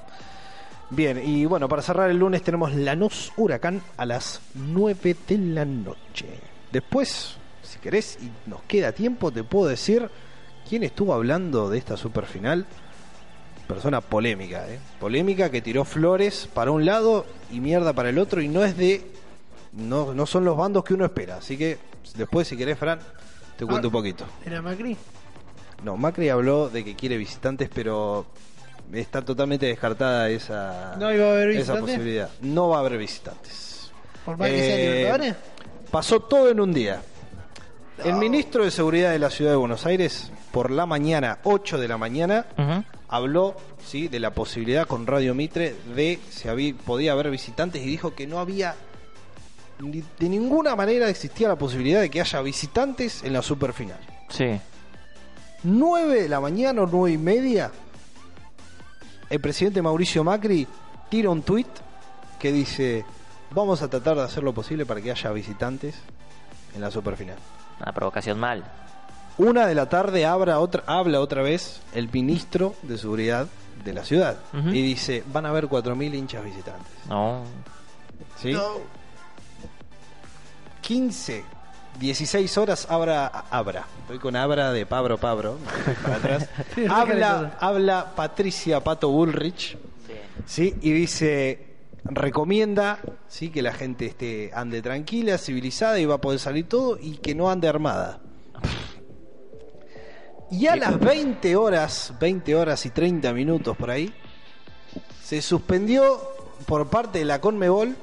[0.90, 5.64] Bien, y bueno, para cerrar el lunes tenemos Lanús Huracán a las 9 de la
[5.64, 6.26] noche.
[6.70, 10.10] Después, si querés y nos queda tiempo, te puedo decir
[10.68, 12.66] quién estuvo hablando de esta superfinal.
[13.68, 14.78] Persona polémica, ¿eh?
[14.98, 18.76] Polémica que tiró flores para un lado y mierda para el otro y no es
[18.76, 19.06] de...
[19.72, 21.36] No, no son los bandos que uno espera.
[21.36, 21.78] Así que
[22.16, 22.98] después, si querés, Fran,
[23.56, 24.24] te cuento un poquito.
[24.44, 24.96] ¿Era Macri?
[25.84, 28.26] No, Macri habló de que quiere visitantes, pero
[28.92, 32.30] está totalmente descartada esa, ¿No iba a haber esa posibilidad.
[32.40, 33.92] No va a haber visitantes.
[34.24, 35.34] ¿Por más que sea Eh, Libertadores?
[35.90, 37.02] Pasó todo en un día.
[38.02, 41.88] El ministro de Seguridad de la Ciudad de Buenos Aires, por la mañana, 8 de
[41.88, 42.46] la mañana,
[43.08, 47.86] habló sí de la posibilidad con Radio Mitre de si había, podía haber visitantes y
[47.86, 48.74] dijo que no había
[49.80, 53.98] ni- de ninguna manera existía la posibilidad de que haya visitantes en la superfinal.
[54.28, 54.60] Sí.
[55.64, 57.70] 9 de la mañana o 9 y media,
[59.30, 60.66] el presidente Mauricio Macri
[61.10, 61.66] tira un tuit
[62.38, 63.04] que dice,
[63.50, 65.94] vamos a tratar de hacer lo posible para que haya visitantes
[66.74, 67.36] en la superfinal.
[67.80, 68.64] Una provocación mal.
[69.38, 73.46] Una de la tarde habla otra, habla otra vez el ministro de Seguridad
[73.84, 76.92] de la ciudad y dice, van a haber 4.000 hinchas visitantes.
[77.08, 77.44] No.
[78.42, 78.52] ¿Sí?
[80.80, 81.44] 15,
[82.00, 83.86] 16 horas abra, abra.
[84.02, 85.58] Estoy con abra de Pablo Pablo.
[86.02, 86.48] Para atrás.
[86.74, 89.78] Sí, habla, habla Patricia Pato Bullrich.
[90.46, 90.74] ¿sí?
[90.80, 93.50] Y dice, recomienda ¿sí?
[93.50, 97.34] que la gente esté ande tranquila, civilizada y va a poder salir todo y que
[97.34, 98.20] no ande armada.
[100.50, 104.12] Y a las 20 horas, 20 horas y 30 minutos por ahí,
[105.22, 106.20] se suspendió
[106.66, 107.96] por parte de la Conmebol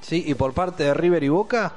[0.00, 0.24] ¿sí?
[0.26, 1.72] y por parte de River y Boca.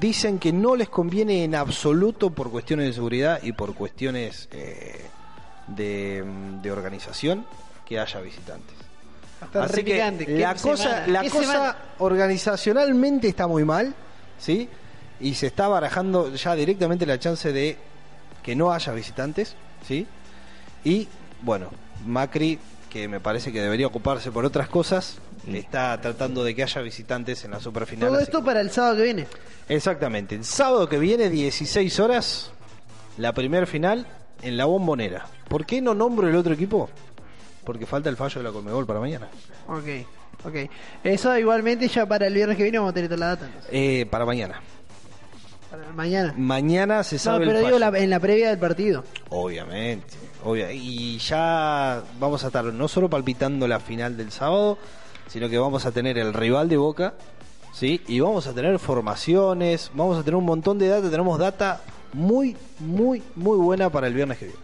[0.00, 5.04] Dicen que no les conviene en absoluto por cuestiones de seguridad y por cuestiones eh,
[5.66, 6.24] de,
[6.62, 7.44] de organización
[7.84, 8.76] que haya visitantes.
[9.42, 10.24] Está Así que picante.
[10.24, 11.06] ¿Qué la cosa, semana?
[11.08, 11.76] la ¿Qué cosa semana?
[11.98, 13.94] organizacionalmente está muy mal,
[14.38, 14.68] ¿sí?
[15.20, 17.76] Y se está barajando ya directamente la chance de
[18.42, 19.54] que no haya visitantes,
[19.86, 20.06] ¿sí?
[20.84, 21.08] Y
[21.42, 21.70] bueno,
[22.06, 22.58] Macri,
[22.90, 25.18] que me parece que debería ocuparse por otras cosas,
[25.50, 28.08] está tratando de que haya visitantes en la superfinal.
[28.10, 29.26] Todo esto que- para el sábado que viene.
[29.68, 30.34] Exactamente.
[30.34, 32.50] El sábado que viene, 16 horas,
[33.16, 34.06] la primer final
[34.42, 35.26] en la bombonera.
[35.48, 36.90] ¿Por qué no nombro el otro equipo?
[37.64, 39.28] Porque falta el fallo de la Conmebol para mañana.
[39.68, 39.84] Ok,
[40.44, 40.54] ok.
[41.04, 43.48] Eso igualmente ya para el viernes que viene vamos a tener toda la data.
[43.70, 44.60] Eh, para mañana.
[45.94, 46.34] Mañana.
[46.36, 49.04] Mañana se No, sabe pero el digo la- en la previa del partido.
[49.30, 50.06] Obviamente.
[50.44, 54.76] obvia- Y ya vamos a estar no solo palpitando la final del sábado,
[55.28, 57.14] sino que vamos a tener el rival de Boca,
[57.72, 58.00] ¿sí?
[58.08, 61.80] Y vamos a tener formaciones, vamos a tener un montón de data, tenemos data
[62.12, 64.60] muy, muy, muy buena para el viernes que viene.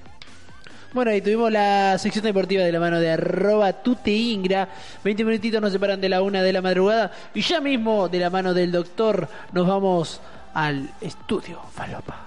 [0.95, 4.71] Bueno, ahí tuvimos la sección deportiva de la mano de arroba tuteingra.
[5.05, 7.13] 20 minutitos nos separan de la una de la madrugada.
[7.35, 10.21] Y ya mismo, de la mano del doctor, nos vamos
[10.59, 12.27] al estudio Falopa.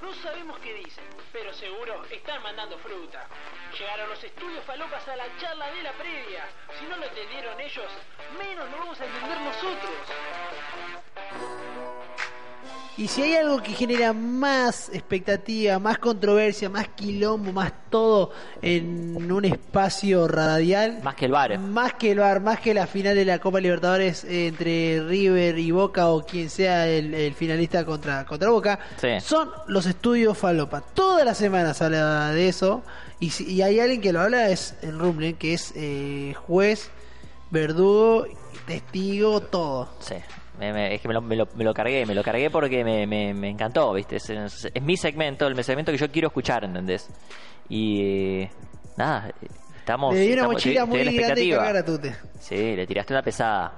[0.00, 3.26] No sabemos qué dicen, pero seguro están mandando fruta.
[3.76, 6.44] Llegaron los estudios falopas a la charla de la previa.
[6.78, 7.90] Si no lo entendieron ellos,
[8.38, 9.90] menos lo vamos a entender nosotros.
[13.02, 18.30] Y si hay algo que genera más expectativa, más controversia, más quilombo, más todo
[18.62, 21.58] en un espacio radial, Más que el bar.
[21.58, 25.72] más que el bar, más que la final de la Copa Libertadores entre River y
[25.72, 29.08] Boca o quien sea el, el finalista contra, contra Boca, Sí.
[29.20, 30.80] son los estudios Falopa.
[30.80, 32.82] Todas las semanas se habla de eso.
[33.18, 36.88] Y, si- y hay alguien que lo habla, es el Rumble, que es eh, juez,
[37.50, 38.26] verdugo,
[38.66, 39.88] testigo, todo.
[39.98, 40.14] Sí.
[40.58, 42.84] Me- me- es que me lo, me, lo, me lo cargué, me lo cargué porque
[42.84, 44.16] me, me, me encantó, ¿viste?
[44.16, 47.08] Es, es- es mi segmento, el segmento que yo quiero escuchar, ¿entendés?
[47.68, 48.02] Y
[48.42, 48.50] eh,
[48.96, 49.32] nada,
[49.78, 50.14] estamos.
[50.14, 52.16] Le di una estamos- mochila estoy- muy grande y a Tute.
[52.38, 53.72] Sí, le tiraste una pesada.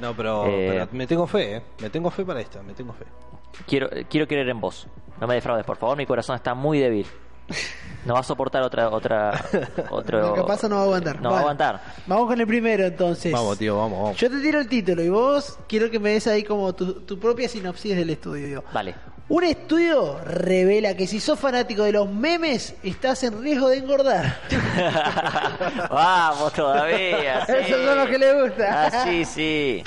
[0.00, 0.66] No, pero, Eh.
[0.70, 1.62] pero me tengo fe, ¿eh?
[1.80, 3.04] Me tengo fe para esto, me tengo fe.
[3.66, 4.88] Quiero, quiero creer en vos.
[5.20, 5.96] No me defraudes, por favor.
[5.96, 7.06] Mi corazón está muy débil.
[8.04, 9.44] No va a soportar otra, otra,
[9.90, 10.20] otro.
[10.20, 11.20] Lo que pasa no va a aguantar.
[11.22, 11.80] No va a aguantar.
[12.06, 13.32] Vamos con el primero entonces.
[13.32, 14.16] Vamos, tío, vamos, vamos.
[14.18, 17.18] Yo te tiro el título y vos quiero que me des ahí como tu, tu
[17.18, 18.62] propia sinopsis del estudio.
[18.72, 18.94] Dale.
[19.26, 24.38] Un estudio revela que si sos fanático de los memes, estás en riesgo de engordar.
[25.90, 27.46] Vamos todavía.
[27.46, 27.52] sí.
[27.58, 28.86] Esos son los que le gusta.
[28.86, 29.82] Ah, sí, sí.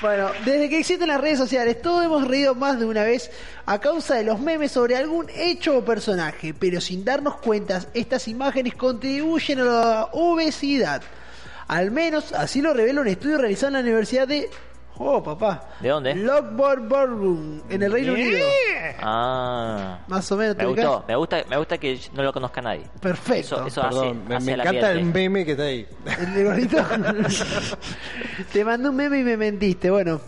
[0.00, 3.30] Bueno, desde que existen las redes sociales, todos hemos reído más de una vez
[3.66, 8.26] a causa de los memes sobre algún hecho o personaje, pero sin darnos cuenta, estas
[8.26, 11.02] imágenes contribuyen a la obesidad.
[11.68, 14.48] Al menos así lo revela un estudio realizado en la Universidad de...
[15.02, 15.62] Oh, papá.
[15.80, 16.14] ¿De dónde?
[16.14, 18.46] Lockwood en el Reino Unido.
[19.00, 20.00] Ah.
[20.06, 20.54] Más o menos.
[20.58, 22.82] Me gustó, me gusta, me gusta que no lo conozca nadie.
[23.00, 23.64] Perfecto.
[23.64, 25.04] Eso, eso Perdón, hace, me, hace me encanta piel, el sí.
[25.04, 25.86] meme que está ahí.
[26.20, 26.76] El de gordito.
[28.52, 29.90] Te mandé un meme y me mentiste.
[29.90, 30.20] Bueno,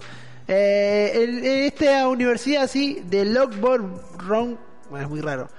[0.49, 3.83] eh, el- esta universidad así, de Lockboard
[4.25, 4.57] Wrong,
[4.89, 5.51] bueno, es muy raro.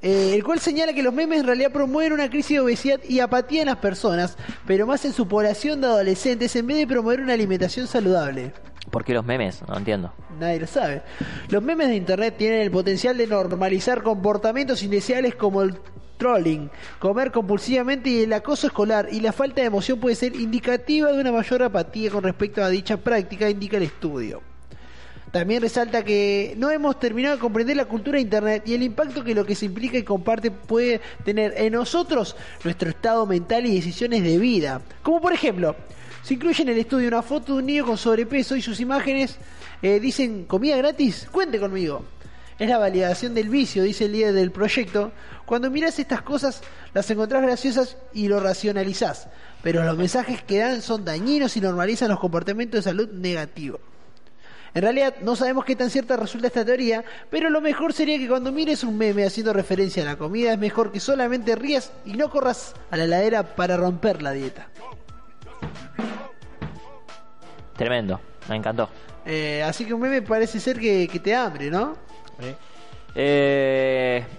[0.00, 3.20] Eh, el cual señala que los memes en realidad promueven una crisis de obesidad y
[3.20, 4.36] apatía en las personas,
[4.66, 8.52] pero más en su población de adolescentes en vez de promover una alimentación saludable.
[8.90, 9.62] ¿Por qué los memes?
[9.68, 10.12] No entiendo.
[10.38, 11.02] Nadie lo sabe.
[11.48, 15.78] Los memes de internet tienen el potencial de normalizar comportamientos indeseables como el
[16.16, 21.12] trolling, comer compulsivamente y el acoso escolar y la falta de emoción puede ser indicativa
[21.12, 24.42] de una mayor apatía con respecto a dicha práctica, indica el estudio.
[25.32, 29.22] También resalta que no hemos terminado de comprender la cultura de Internet y el impacto
[29.22, 33.74] que lo que se implica y comparte puede tener en nosotros, nuestro estado mental y
[33.74, 34.80] decisiones de vida.
[35.02, 35.76] Como por ejemplo,
[36.22, 39.36] se incluye en el estudio una foto de un niño con sobrepeso y sus imágenes
[39.82, 42.04] eh, dicen comida gratis, cuente conmigo.
[42.58, 45.12] Es la validación del vicio, dice el líder del proyecto.
[45.46, 46.62] Cuando miras estas cosas,
[46.92, 49.28] las encontrás graciosas y lo racionalizás.
[49.62, 53.80] Pero los mensajes que dan son dañinos y normalizan los comportamientos de salud negativos.
[54.74, 58.28] En realidad no sabemos qué tan cierta resulta esta teoría, pero lo mejor sería que
[58.28, 62.12] cuando mires un meme haciendo referencia a la comida es mejor que solamente rías y
[62.12, 64.68] no corras a la heladera para romper la dieta.
[67.76, 68.88] Tremendo, me encantó.
[69.24, 71.96] Eh, así que un meme parece ser que, que te hambre, ¿no?
[72.40, 72.54] Eh,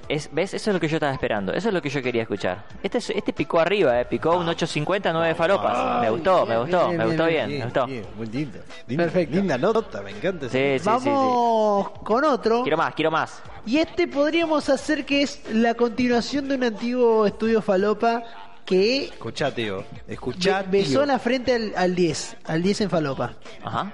[0.08, 0.54] es, ¿Ves?
[0.54, 1.52] Eso es lo que yo estaba esperando.
[1.54, 2.64] Eso es lo que yo quería escuchar.
[2.82, 4.06] Este, es- este picó arriba, eh.
[4.06, 6.02] picó un 850, 9 falopas.
[6.02, 7.88] Me gustó, me gustó, bien, me gustó bien, bien, me gustó.
[8.32, 8.60] linda.
[8.88, 9.36] Perfecto.
[9.36, 10.46] Linda nota, me encanta.
[10.46, 11.10] ese- Sí, sí, sí, sí.
[11.10, 12.64] Vamos con otro.
[12.64, 13.42] Quiero más, quiero más.
[13.66, 18.24] Y este podríamos hacer que es la continuación de un antiguo estudio falopa
[18.66, 19.84] que Escuchá, tío.
[20.08, 21.02] Escuchá, besó tío.
[21.02, 23.34] en la frente al, al 10, al 10 en falopa.
[23.64, 23.94] Ajá.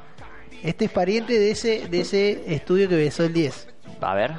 [0.63, 3.67] Este es pariente de ese, de ese estudio que besó el 10.
[4.01, 4.33] A ver.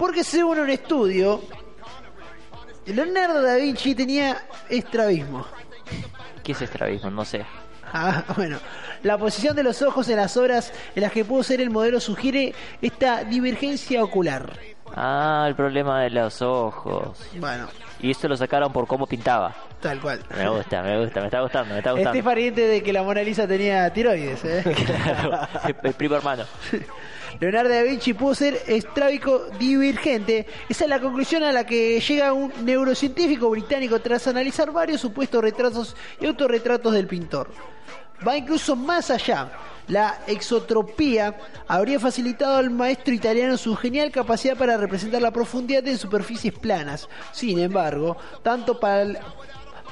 [0.00, 1.42] Porque según un estudio,
[2.86, 5.44] Leonardo da Vinci tenía estrabismo.
[6.42, 7.10] ¿Qué es estrabismo?
[7.10, 7.44] No sé.
[7.92, 8.58] Ah, bueno,
[9.02, 12.00] la posición de los ojos en las obras en las que pudo ser el modelo
[12.00, 14.50] sugiere esta divergencia ocular.
[14.96, 17.18] Ah, el problema de los ojos.
[17.38, 17.68] Bueno,
[18.00, 19.54] Y esto lo sacaron por cómo pintaba.
[19.82, 20.20] tal cual.
[20.34, 22.24] Me gusta, me gusta, me está gustando, me está Este es gustando.
[22.24, 24.64] pariente de que la Mona Lisa tenía tiroides, ¿eh?
[24.86, 25.46] Claro,
[25.84, 26.44] el primo hermano.
[27.38, 30.46] Leonardo da Vinci pudo ser estrábico divergente.
[30.68, 35.42] Esa es la conclusión a la que llega un neurocientífico británico tras analizar varios supuestos
[35.42, 37.50] retratos y autorretratos del pintor.
[38.26, 39.52] Va incluso más allá.
[39.88, 45.98] La exotropía habría facilitado al maestro italiano su genial capacidad para representar la profundidad en
[45.98, 47.08] superficies planas.
[47.32, 49.18] Sin embargo, tanto para el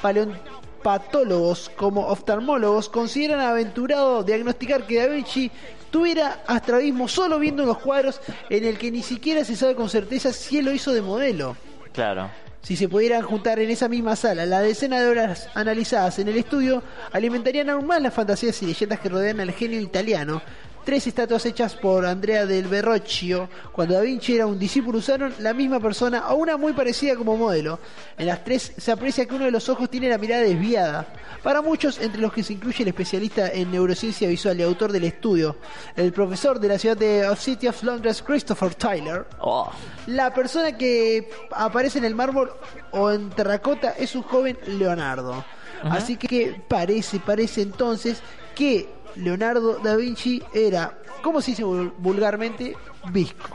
[0.03, 0.39] paleon-
[0.83, 5.51] patólogos como oftalmólogos consideran aventurado diagnosticar que Da Vinci
[5.91, 8.21] tuviera astrabismo solo viendo los cuadros
[8.51, 11.57] en el que ni siquiera se sabe con certeza si él lo hizo de modelo.
[11.93, 12.31] Claro.
[12.63, 16.37] Si se pudieran juntar en esa misma sala la decena de horas analizadas en el
[16.37, 16.83] estudio,
[17.13, 20.43] alimentarían aún más las fantasías y leyendas que rodean al genio italiano.
[20.89, 25.53] Tres estatuas hechas por Andrea del Verrocchio, cuando Da Vinci era un discípulo, usaron la
[25.53, 27.79] misma persona o una muy parecida como modelo.
[28.17, 31.07] En las tres se aprecia que uno de los ojos tiene la mirada desviada.
[31.43, 35.05] Para muchos, entre los que se incluye el especialista en neurociencia visual y autor del
[35.05, 35.57] estudio,
[35.95, 39.71] el profesor de la ciudad de City of Londres, Christopher Tyler, Oh,
[40.07, 42.51] la persona que aparece en el mármol
[42.93, 45.45] o en terracota es un joven Leonardo.
[45.83, 48.23] Así que parece, parece entonces
[48.55, 52.77] que Leonardo da Vinci era, como se dice vul- vulgarmente,
[53.11, 53.49] visco.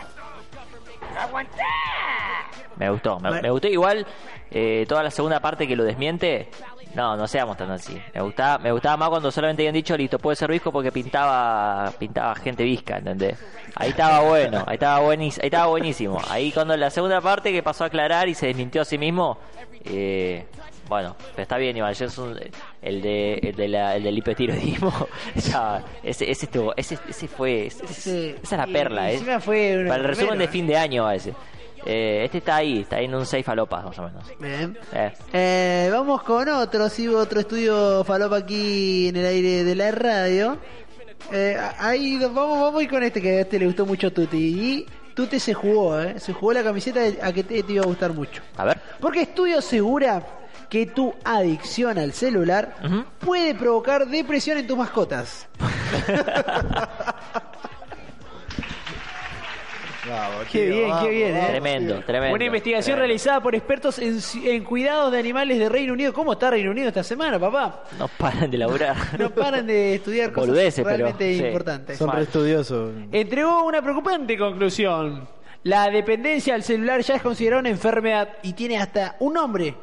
[2.78, 3.20] me gustó.
[3.20, 3.42] Me, Bueno.
[3.44, 4.06] me gustó igual
[4.52, 6.50] eh, toda la segunda parte que lo desmiente.
[6.96, 8.00] No, no seamos tan así.
[8.14, 11.92] Me gustaba, me gustaba más cuando solamente habían dicho, listo, puede ser visco porque pintaba
[11.98, 13.40] pintaba gente visca, ¿entendés?
[13.76, 16.22] Ahí estaba bueno, ahí estaba, buenis, ahí estaba buenísimo.
[16.30, 19.40] Ahí cuando la segunda parte que pasó a aclarar y se desmintió a sí mismo,
[19.86, 20.46] eh,
[20.88, 22.06] bueno, pero está bien igual, yo
[22.82, 24.92] el de el, de la, el del hipotiroidismo,
[25.36, 29.20] ya, ese, ese, estuvo, ese, ese fue, ese- Ese- esa es la y perla, ¿eh?
[29.40, 31.34] fue Para el resumen de fin de año a ese.
[31.86, 34.24] Eh, este está ahí, está ahí en un 6 falopas más o menos.
[34.40, 34.78] Bien.
[34.94, 35.12] Eh.
[35.34, 40.58] Eh, vamos con otro, sí, otro estudio falopa aquí en el aire de la radio.
[41.80, 44.38] Ahí vamos, vamos a ir con este que a este le gustó mucho a Tuti.
[44.38, 46.20] Y Tuti se jugó, ¿eh?
[46.20, 48.42] Se jugó la camiseta a que te, te iba a gustar mucho.
[48.58, 48.80] A ver.
[49.00, 50.26] Porque estudio asegura
[50.74, 52.74] que tu adicción al celular
[53.20, 55.48] puede provocar depresión en tus mascotas.
[60.52, 61.46] Qué bien, vamos, qué bien, ¿eh?
[61.48, 62.36] Tremendo, tremendo.
[62.36, 63.08] Una investigación tremendo.
[63.08, 66.12] realizada por expertos en, en cuidados de animales de Reino Unido.
[66.12, 67.84] ¿Cómo está Reino Unido esta semana, papá?
[68.00, 68.96] No paran de laburar.
[69.20, 71.46] No paran de estudiar cosas Boludeces, pero, realmente sí.
[71.46, 71.98] importantes.
[72.00, 72.94] Son re estudiosos.
[73.12, 75.28] Entregó una preocupante conclusión.
[75.62, 79.76] La dependencia al celular ya es considerada una enfermedad y tiene hasta un nombre,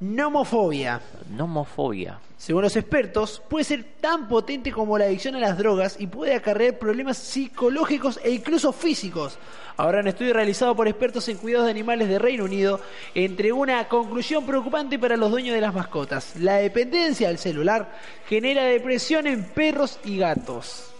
[0.00, 1.00] nomofobia.
[1.30, 2.18] Nomofobia.
[2.36, 6.34] Según los expertos, puede ser tan potente como la adicción a las drogas y puede
[6.34, 9.38] acarrear problemas psicológicos e incluso físicos.
[9.76, 12.80] Ahora, un estudio realizado por expertos en cuidados de animales de Reino Unido
[13.14, 16.36] entregó una conclusión preocupante para los dueños de las mascotas.
[16.36, 17.92] La dependencia al celular
[18.28, 20.92] genera depresión en perros y gatos.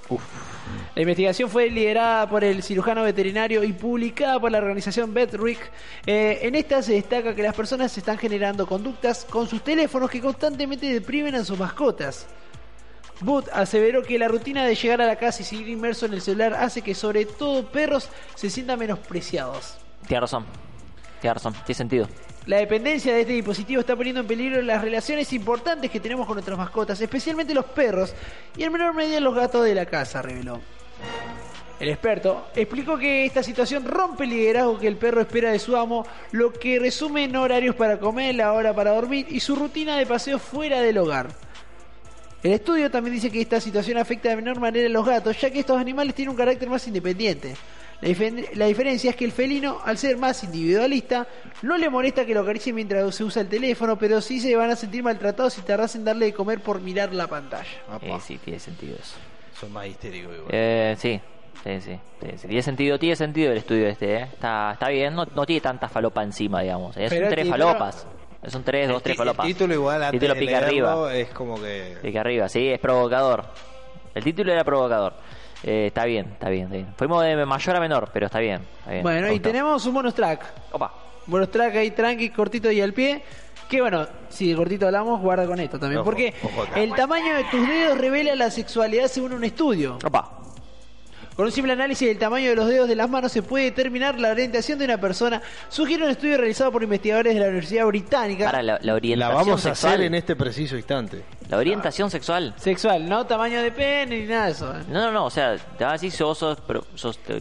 [0.94, 5.70] La investigación fue liderada por el cirujano veterinario y publicada por la organización VetRick.
[6.06, 10.20] Eh, en esta se destaca que las personas están generando conductas con sus teléfonos que
[10.20, 12.26] constantemente deprimen a sus mascotas.
[13.20, 16.20] Booth aseveró que la rutina de llegar a la casa y seguir inmerso en el
[16.20, 19.76] celular hace que sobre todo perros se sientan menospreciados.
[20.06, 20.67] Tiene razón.
[21.20, 22.08] Tiene sentido.
[22.46, 26.36] La dependencia de este dispositivo está poniendo en peligro las relaciones importantes que tenemos con
[26.36, 28.14] nuestras mascotas, especialmente los perros
[28.56, 30.60] y en menor medida los gatos de la casa, reveló.
[31.78, 35.76] El experto explicó que esta situación rompe el liderazgo que el perro espera de su
[35.76, 39.96] amo, lo que resume en horarios para comer, la hora para dormir y su rutina
[39.96, 41.28] de paseo fuera del hogar.
[42.42, 45.50] El estudio también dice que esta situación afecta de menor manera a los gatos, ya
[45.50, 47.54] que estos animales tienen un carácter más independiente.
[48.00, 51.26] La, diferencia es que el felino, al ser más individualista,
[51.62, 54.70] no le molesta que lo acaricie mientras se usa el teléfono, pero sí se van
[54.70, 57.68] a sentir maltratados si tardas en darle de comer por mirar la pantalla.
[58.00, 59.16] Eh, sí, tiene sentido eso.
[59.58, 60.50] Son más histéricos igual.
[60.52, 61.20] Eh, sí.
[61.64, 62.46] Sí, sí, sí, sí.
[62.46, 64.22] Tiene sentido, tiene sentido el estudio este, ¿eh?
[64.32, 66.96] Está, está bien, no, no tiene tanta falopa encima, digamos.
[66.96, 67.08] ¿eh?
[67.08, 68.06] Son Pero tres falopas.
[68.46, 69.46] Son tres, dos, tres ti- el falopas.
[69.48, 71.14] título igual antes Título pica arriba.
[71.16, 71.96] es como que...
[72.00, 73.44] Pica arriba, sí, es provocador.
[74.14, 75.14] El título era provocador.
[75.64, 76.94] Eh, está bien, está bien, está bien.
[76.96, 78.60] Fuimos de mayor a menor, pero está bien.
[78.80, 79.02] está bien.
[79.02, 80.44] Bueno, y tenemos un bonus track.
[80.72, 80.92] Opa.
[81.26, 83.22] Bonus track ahí tranqui, cortito y al pie.
[83.68, 86.00] Que bueno, si de cortito hablamos, guarda con esto también.
[86.00, 89.98] Ojo, porque ojo el tamaño de tus dedos revela la sexualidad según un estudio.
[90.04, 90.38] Opa.
[91.38, 94.18] Con un simple análisis del tamaño de los dedos de las manos se puede determinar
[94.18, 95.40] la orientación de una persona.
[95.68, 98.46] Sugiere un estudio realizado por investigadores de la Universidad Británica.
[98.46, 99.92] Para la, la La orientación vamos a sexual.
[99.92, 101.22] hacer en este preciso instante.
[101.48, 102.54] La orientación sexual.
[102.56, 104.68] Sexual, no tamaño de pene ni nada de eso.
[104.76, 104.82] ¿eh?
[104.88, 107.40] No, no, no, o sea, te vas a decir si vos sos, pero sos eh,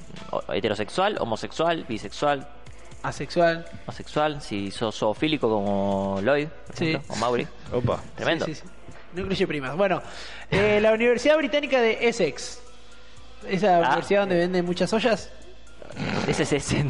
[0.53, 2.47] heterosexual, homosexual, bisexual,
[3.01, 3.65] Asexual.
[3.87, 6.89] asexual, si sos zoofílico como Lloyd, por Sí.
[6.89, 7.47] ejemplo, o Mauri.
[7.73, 7.99] Opa.
[8.15, 8.45] Tremendo.
[8.45, 8.69] Sí, sí, sí.
[9.15, 9.75] No incluye primas.
[9.75, 10.03] Bueno,
[10.51, 12.61] eh, la Universidad Británica de Essex.
[13.49, 13.87] Esa Ah.
[13.87, 15.29] universidad donde venden muchas ollas.
[16.27, 16.85] Ese es ese.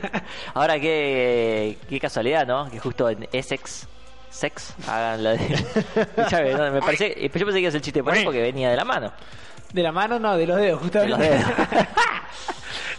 [0.54, 2.70] Ahora qué, qué casualidad, ¿no?
[2.70, 3.86] Que justo en Essex,
[4.30, 5.38] sex, hagan la de...
[6.56, 6.70] ¿no?
[6.72, 8.76] me parece, yo pensé que iba a ser el chiste por eso porque venía de
[8.76, 9.12] la mano.
[9.72, 11.10] De la mano, no, de los dedos, De justamente.
[11.10, 11.44] los dedos.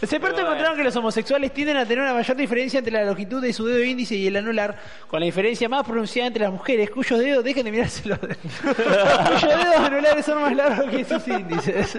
[0.00, 3.40] Los expertos encontraron que los homosexuales tienden a tener una mayor diferencia entre la longitud
[3.40, 4.76] de su dedo índice y el anular,
[5.08, 8.36] con la diferencia más pronunciada entre las mujeres, cuyos dedos, dejen de mirarse los dedos,
[8.60, 11.96] cuyos dedos anulares son más largos que sus índices.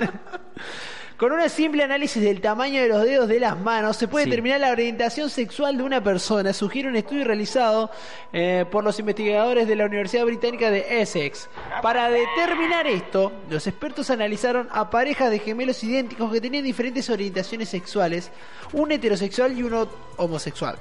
[1.17, 4.29] Con un simple análisis del tamaño de los dedos de las manos se puede Sí.
[4.31, 7.89] determinar la orientación sexual de una persona, sugiere un estudio realizado
[8.33, 11.47] eh, por los investigadores de la Universidad Británica de Essex.
[11.81, 17.69] Para determinar esto, los expertos analizaron a parejas de gemelos idénticos que tenían diferentes orientaciones
[17.69, 18.29] sexuales,
[18.73, 19.87] un heterosexual y uno
[20.17, 20.77] homosexual.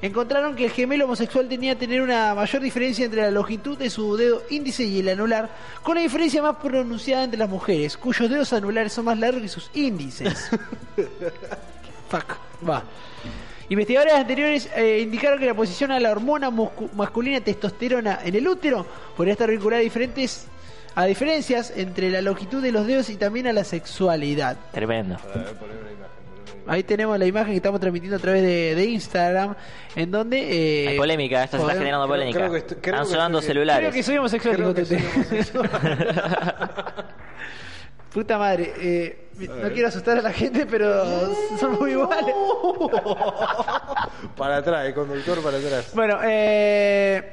[0.00, 4.16] Encontraron que el gemelo homosexual tenía tener una mayor diferencia entre la longitud de su
[4.16, 5.50] dedo índice y el anular,
[5.82, 9.48] con una diferencia más pronunciada entre las mujeres, cuyos dedos anulares son más largos que
[9.48, 10.50] sus índices.
[12.08, 12.36] Fuck,
[12.68, 12.82] va.
[13.68, 16.50] Investigadores anteriores eh, indicaron que la posición a la hormona
[16.94, 20.46] masculina testosterona en el útero podría estar vinculada a diferentes
[20.96, 24.56] a diferencias entre la longitud de los dedos y también a la sexualidad.
[24.70, 25.16] Tremendo.
[26.66, 29.54] Ahí tenemos la imagen que estamos transmitiendo a través de, de Instagram,
[29.96, 30.84] en donde...
[30.84, 32.38] eh, Hay polémica, esto se está generando creo- polémica.
[32.38, 33.80] creo que estoy- creo Están que sonando estoy- celulares.
[33.80, 34.54] Creo que soy homosexual.
[34.56, 35.58] Creo dijo que soy Tete.
[35.58, 37.04] homosexual.
[38.12, 42.34] Puta madre, eh, no quiero asustar a la gente, pero son muy iguales.
[44.36, 45.90] para atrás, el conductor para atrás.
[45.94, 47.32] Bueno, eh,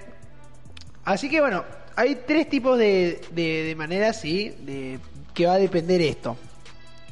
[1.05, 1.63] así que bueno,
[1.95, 4.99] hay tres tipos de, de, de maneras, sí, de
[5.33, 6.37] que va a depender esto.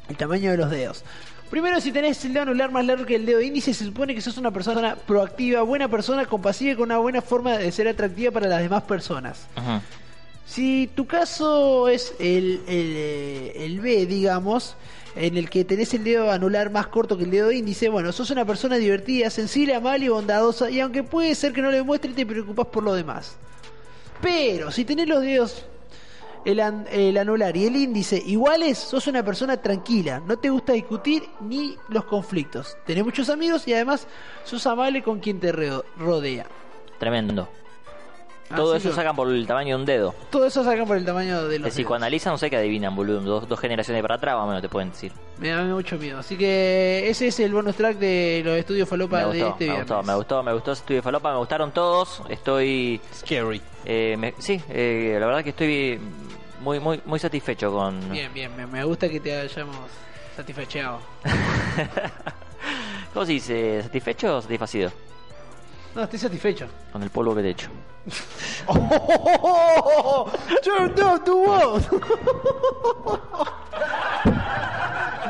[0.08, 1.04] El tamaño de los dedos.
[1.50, 4.20] Primero, si tenés el dedo anular más largo que el dedo índice, se supone que
[4.20, 8.30] sos una persona proactiva, buena persona, compasiva y con una buena forma de ser atractiva
[8.30, 9.46] para las demás personas.
[9.56, 9.80] Ujú.
[10.50, 14.74] Si tu caso es el, el, eh, el B, digamos,
[15.14, 18.30] en el que tenés el dedo anular más corto que el dedo índice, bueno, sos
[18.30, 22.12] una persona divertida, sensible, amable y bondadosa, y aunque puede ser que no lo demuestre,
[22.14, 23.36] te preocupas por lo demás.
[24.20, 25.66] Pero si tenés los dedos,
[26.44, 30.72] el, an- el anular y el índice iguales, sos una persona tranquila, no te gusta
[30.72, 32.76] discutir ni los conflictos.
[32.84, 34.08] Tenés muchos amigos y además
[34.42, 36.46] sos amable con quien te rodea.
[36.98, 37.48] Tremendo.
[38.54, 40.14] Todo Así eso que- sacan por el tamaño de un dedo.
[40.30, 41.74] Todo eso sacan por el tamaño de los dedos.
[41.74, 43.20] psicoanalizan, no sé qué adivinan, boludo.
[43.20, 45.12] Dos, dos generaciones para atrás, más o menos te pueden decir.
[45.38, 46.18] Me da mucho miedo.
[46.18, 49.64] Así que ese es el bonus track de los estudios Falopa Me de gustó, este
[49.66, 49.88] me viernes.
[49.88, 52.22] gustó, me gustó, me gustó ese estudio falopa, me gustaron todos.
[52.28, 53.00] Estoy.
[53.14, 53.62] Scary.
[53.84, 56.00] eh, me- sí, eh, la verdad que estoy
[56.60, 58.10] muy, muy, muy satisfecho con.
[58.10, 59.76] Bien, bien, me, me gusta que te hayamos
[60.36, 60.98] satisfecheado.
[63.14, 63.82] ¿Cómo se dice?
[63.82, 64.90] ¿Satisfecho o satisfacido?
[65.94, 66.66] No, estoy satisfecho.
[66.92, 67.68] Con el polvo que te echo.
[70.62, 71.80] Turn down the wall.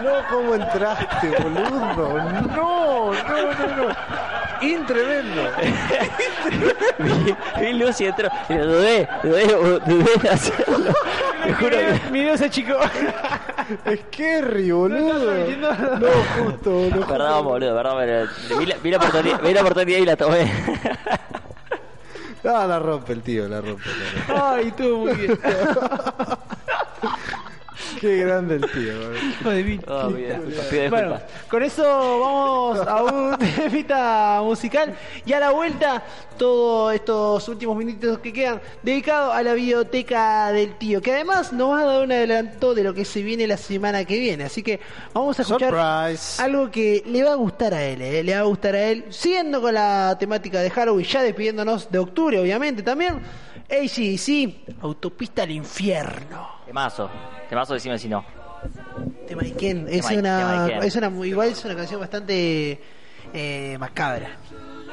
[0.03, 1.71] No, ¿cómo entraste, boludo?
[1.71, 3.95] No, no, no, no.
[4.61, 5.43] Intremendo.
[6.99, 9.47] vi, vi Lucy entró dudé, dudé,
[9.87, 10.95] dudé en hacerlo.
[11.45, 12.11] Te juro que.
[12.11, 12.79] Mi dedo se achicó.
[13.85, 15.33] Es Kerry, boludo.
[15.57, 16.09] No,
[16.39, 17.07] justo, no.
[17.07, 20.53] Perdón, boludo, perdón, pero vi la, vi la oportunidad, vi la oportunidad y la tomé.
[22.45, 23.85] Ah, la rompe el tío, la rompe.
[23.87, 24.61] la rompe.
[24.63, 25.39] Ay, estuvo muy bien.
[28.01, 29.28] Qué grande el tío, boludo.
[29.28, 29.80] Hijo de mí.
[29.86, 31.20] Oh, bien, pido Bueno,
[31.51, 34.96] con eso vamos a un temita musical
[35.26, 36.03] y a la vuelta
[36.38, 41.72] todos estos últimos minutos que quedan dedicados a la biblioteca del tío, que además nos
[41.72, 44.44] va a dar un adelanto de lo que se viene la semana que viene.
[44.44, 44.80] Así que
[45.12, 46.42] vamos a escuchar Surprise.
[46.42, 48.24] algo que le va a gustar a él, ¿eh?
[48.24, 51.98] le va a gustar a él, siguiendo con la temática de Halloween, ya despidiéndonos de
[51.98, 53.20] octubre, obviamente también.
[53.70, 56.48] ACDC, Autopista al Infierno.
[56.66, 57.09] Temazo,
[57.51, 58.24] temazo, decime si no.
[59.28, 59.86] Tema de Ken.
[59.88, 60.18] Es Tema de- tema
[60.55, 60.82] una, de Ken.
[60.82, 62.80] es una, igual es una canción bastante
[63.34, 64.30] eh, macabra.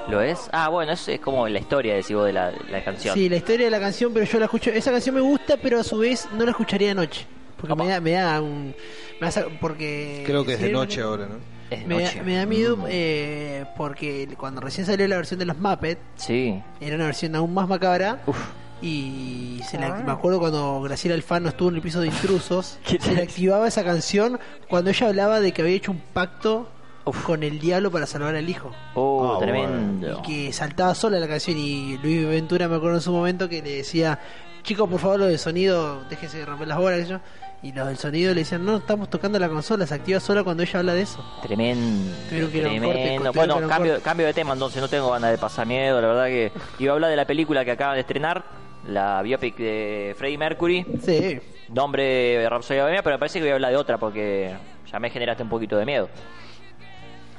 [0.10, 0.50] ¿Lo es?
[0.54, 3.14] Ah, bueno, es, es como la historia, decís vos, de la, la canción.
[3.14, 4.70] Sí, la historia de la canción, pero yo la escucho.
[4.70, 7.26] Esa canción me gusta, pero a su vez no la escucharía de noche.
[7.60, 8.74] Porque me da, me da un.
[9.20, 10.24] Me da sa- porque.
[10.26, 11.36] Creo que es de noche ahora, ¿no?
[11.70, 12.22] Es Me, da- noche.
[12.24, 12.86] me da miedo Mm.
[12.88, 16.62] eh, porque cuando recién salió la versión de los Muppets, Sí.
[16.80, 18.22] era una versión aún más macabra.
[18.28, 18.38] Uf.
[18.82, 23.00] Y se la- me acuerdo cuando Graciela Alfano estuvo en el piso de intrusos, ¿Qué
[23.00, 26.70] se le activaba esa canción cuando ella hablaba de que había hecho un pacto
[27.06, 27.24] Uf.
[27.24, 28.72] con el diablo para salvar al hijo.
[28.94, 30.20] Oh, Ah, tremendo.
[30.20, 33.62] Y que saltaba sola la canción y Luis Ventura me acuerdo en su momento que
[33.62, 34.20] le decía,
[34.64, 37.20] chicos por favor lo del sonido, déjense de romper las bolas, yo.
[37.64, 40.62] y los del sonido le decían, no, estamos tocando la consola, se activa sola cuando
[40.62, 41.26] ella habla de eso.
[41.42, 42.12] Tremendo.
[42.30, 43.32] Tuvieron que corte, tremendo.
[43.32, 44.04] tuvieron Bueno, cambio, corte.
[44.04, 46.00] cambio de tema, entonces no tengo ganas de pasar miedo.
[46.00, 48.44] La verdad que iba a hablar de la película que acaban de estrenar,
[48.86, 53.52] la biopic de Freddie Mercury, Sí, nombre de Rhapsody Bohemia, pero me parece que voy
[53.52, 54.56] a hablar de otra porque
[54.92, 56.10] ya me generaste un poquito de miedo.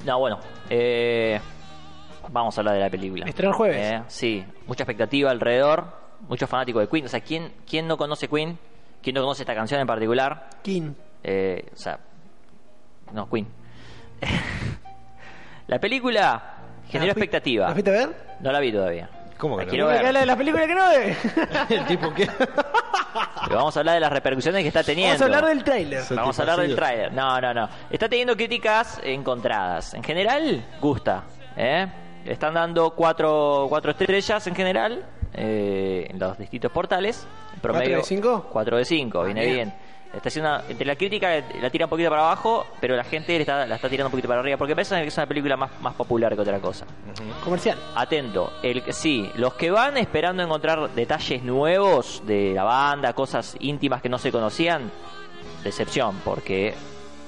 [0.05, 0.39] No, bueno,
[0.71, 1.41] eh,
[2.31, 3.27] vamos a hablar de la película.
[3.27, 3.77] Estreno el jueves.
[3.93, 5.87] Eh, sí, mucha expectativa alrededor,
[6.29, 7.07] muchos fanáticos de Queen.
[7.07, 8.59] O sea, ¿quién, quién no conoce Queen?
[9.03, 10.49] ¿Quién no conoce esta canción en particular?
[10.63, 10.93] King.
[11.25, 11.99] Eh, o sea,
[13.13, 13.47] no, Queen.
[15.67, 16.43] La película
[16.89, 17.67] generó ¿La fui- expectativa.
[17.69, 18.17] ¿La fuiste a ver?
[18.41, 19.11] No la vi todavía.
[19.39, 19.71] ¿Cómo que La no?
[19.71, 20.07] quiero ¿La ver.
[20.07, 21.17] habla de la película que no ve?
[21.71, 22.27] El tipo que.
[22.27, 25.13] Pero vamos a hablar de las repercusiones que está teniendo.
[25.15, 26.03] Vamos a hablar del tráiler.
[26.11, 27.13] Vamos a hablar del tráiler.
[27.13, 27.69] No, no, no.
[27.91, 29.95] Está teniendo críticas encontradas.
[29.95, 31.23] En general, gusta.
[31.57, 31.87] ¿eh?
[32.25, 37.27] Le Están dando cuatro, cuatro estrellas en general eh, en los distintos portales.
[37.55, 38.47] En ¿Cuatro de cinco?
[38.53, 39.55] 4 de 5, viene bien.
[39.55, 39.75] bien.
[40.13, 43.35] Está haciendo una- entre la crítica la tira un poquito para abajo, pero la gente
[43.35, 45.57] le está- la está tirando un poquito para arriba porque piensan que es una película
[45.57, 46.87] más, más popular que otra cosa.
[47.45, 47.79] Comercial.
[47.95, 53.57] Atento, el que- sí, los que van esperando encontrar detalles nuevos de la banda, cosas
[53.61, 54.91] íntimas que no se conocían,
[55.63, 56.75] decepción, porque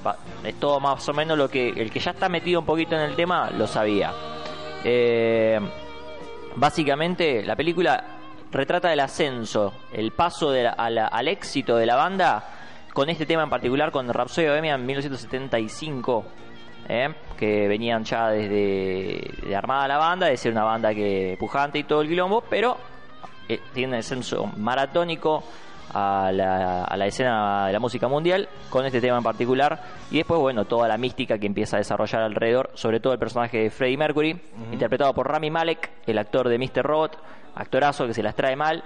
[0.05, 2.95] va- es todo más o menos lo que el que ya está metido un poquito
[2.95, 4.11] en el tema lo sabía.
[4.85, 5.61] Eh,
[6.57, 8.03] básicamente, la película
[8.51, 12.43] retrata el ascenso, el paso de la- la- al éxito de la banda
[12.93, 16.25] con este tema en particular, con Rhapsody Bohemia en 1975.
[16.89, 17.09] ¿eh?
[17.39, 21.85] que venían ya desde de armada la banda, de ser una banda que pujante y
[21.85, 22.77] todo el quilombo, pero
[23.49, 25.43] eh, tiene un ascenso maratónico
[25.93, 29.81] a la, a la escena de la música mundial con este tema en particular
[30.11, 33.59] y después bueno toda la mística que empieza a desarrollar alrededor sobre todo el personaje
[33.59, 36.85] de Freddie Mercury interpretado por Rami Malek el actor de Mr.
[36.85, 37.19] Robot
[37.57, 38.85] actorazo que se las trae mal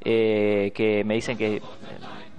[0.00, 1.62] eh, que me dicen que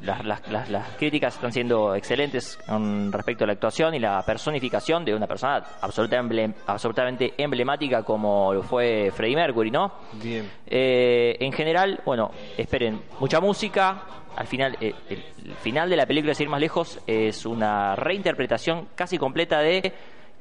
[0.03, 4.21] las, las- las- las críticas están siendo excelentes con respecto a la actuación y la
[4.23, 9.91] personificación de una persona absolutamente, emblem- absolutamente emblemática como lo fue Freddie Mercury, ¿no?
[10.13, 10.49] Bien.
[10.67, 14.03] Eh, en general, bueno, esperen mucha música.
[14.35, 17.95] Al final, eh, el, el final de la película, sin ir más lejos, es una
[17.97, 19.91] reinterpretación casi completa de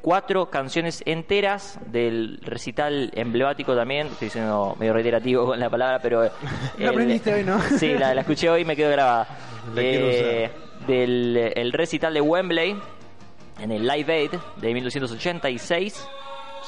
[0.02, 4.06] cuatro canciones enteras del recital emblemático también.
[4.08, 6.24] Estoy siendo medio reiterativo con la palabra, pero.
[6.24, 6.30] eh,
[6.78, 7.60] La el- aprendiste hoy, ¿no?
[7.78, 9.26] Sí, la, la escuché hoy y me quedó grabada.
[9.76, 10.50] Eh,
[10.86, 12.74] del el recital de Wembley
[13.60, 16.08] en el Live Aid de 1986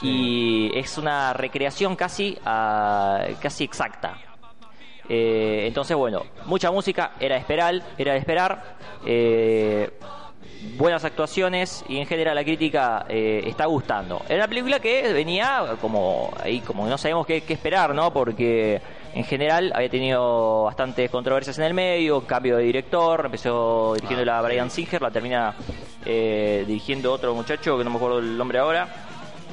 [0.02, 4.18] y es una recreación casi ah, casi exacta.
[5.08, 8.76] Eh, entonces bueno, mucha música era de esperar, era de esperar.
[9.06, 9.90] eh,
[10.76, 14.22] buenas actuaciones y en general la crítica eh, está gustando.
[14.28, 18.12] Era una película que venía como ahí como no sabemos qué, qué esperar, ¿no?
[18.12, 18.80] Porque
[19.14, 24.40] en general había tenido bastantes controversias en el medio, cambio de director, empezó dirigiendo a
[24.40, 25.54] Brian Singer, la termina
[26.04, 28.88] eh, dirigiendo otro muchacho que no me acuerdo el nombre ahora.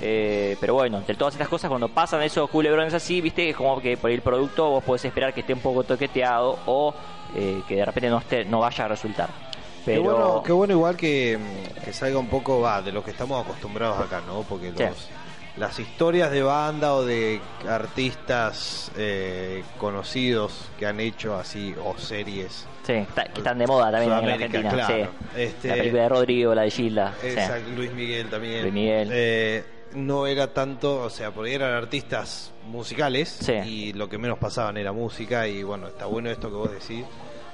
[0.02, 3.82] Eh, pero bueno, entre todas estas cosas, cuando pasan esos culebrones así, viste, es como
[3.82, 6.94] que por el producto vos podés esperar que esté un poco toqueteado o
[7.36, 9.30] eh, que de repente no, esté, no vaya a resultar.
[9.86, 11.38] Pero Qué, bueno, qué bueno igual que,
[11.84, 14.44] que salga un poco va de lo que estamos acostumbrados acá, ¿no?
[14.44, 14.84] Porque Sí.
[14.84, 15.08] los,
[15.58, 22.66] las historias de banda o de artistas eh, conocidos que han hecho así o series
[22.86, 24.70] Sí, que están de moda también en Argentina.
[24.72, 24.96] claro.
[25.36, 25.40] sí.
[25.42, 27.14] Este- La película de Rodrigo, la de Gilda.
[27.22, 27.30] sí.
[27.76, 28.62] Luis Miguel también.
[28.62, 29.10] Luis Miguel.
[29.14, 29.64] Eh,
[29.94, 33.54] no era tanto, o sea, por ahí eran artistas musicales Sí.
[33.54, 37.06] y lo que menos pasaban era música y bueno, está bueno esto que vos decís,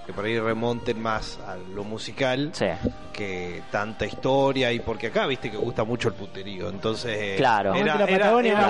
[0.05, 2.65] que por ahí remonten más a lo musical Sí.
[3.13, 7.73] que tanta historia y porque acá viste que gusta mucho el puterío, entonces eh, Claro.
[7.73, 7.95] era,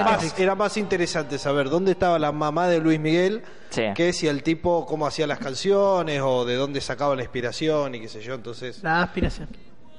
[0.03, 3.83] más, era más interesante saber dónde estaba la mamá de Luis Miguel Sí.
[3.95, 7.99] que si el tipo cómo hacía las canciones o de dónde sacaba la inspiración y
[8.01, 9.49] qué sé yo, entonces La aspiración.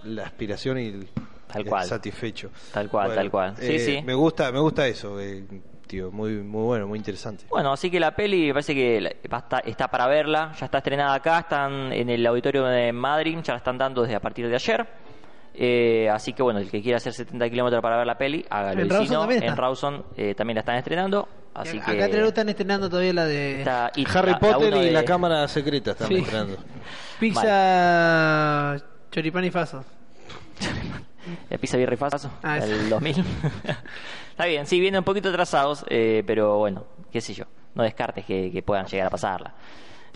[0.04, 1.08] la aspiración y el,
[1.46, 1.86] Tal el cual.
[1.86, 2.50] satisfecho.
[2.72, 3.54] Tal cual, tal cual.
[3.58, 4.02] Sí, eh, sí.
[4.04, 5.44] Me gusta, me gusta eso, eh,
[5.86, 7.44] tío, muy, muy bueno, muy interesante.
[7.48, 10.52] Bueno, así que la peli me parece que la- va a estar- está para verla,
[10.58, 14.16] ya está estrenada acá, están en el auditorio de Madrid, ya la están dando desde
[14.16, 14.86] a partir de ayer.
[15.58, 18.80] Eh, así que bueno, el que quiera hacer 70 kilómetros para ver la peli, hágalo.
[18.80, 19.52] En Y si Rawson no, también está.
[19.52, 21.28] en Rawson eh, también la están estrenando.
[21.54, 24.74] Así Acá que en Trelew están estrenando todavía la de está It, Harry la- Potter
[24.76, 26.16] y de- la cámara secreta están Sí.
[26.16, 26.56] entrando.
[27.20, 28.76] pizza
[29.10, 29.82] choripán y faso.
[31.48, 33.16] La pizza Birri Faso, Ah, del 2000.
[34.30, 37.44] Está bien, sí, vienen un poquito atrasados, eh, pero bueno, qué sé yo.
[37.74, 39.54] No descartes que, que puedan llegar a pasarla.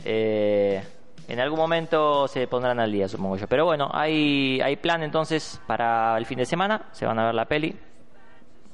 [0.05, 0.83] Eh,
[1.29, 3.47] en algún momento se pondrán al día, supongo yo.
[3.47, 6.87] Pero bueno, hay, hay plan entonces para el fin de semana.
[6.93, 7.77] Se van a ver la peli.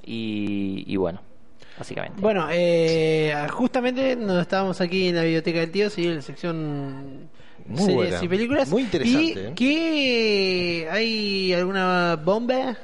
[0.04, 1.20] Y, y bueno,
[1.76, 2.20] básicamente.
[2.22, 7.28] Bueno, eh, justamente nos estábamos aquí en la biblioteca del tío, sí, en la sección
[7.68, 8.68] Muy series buena, y películas.
[8.70, 9.52] muy interesante, ¿Y eh.
[9.54, 12.76] qué hay alguna bomba?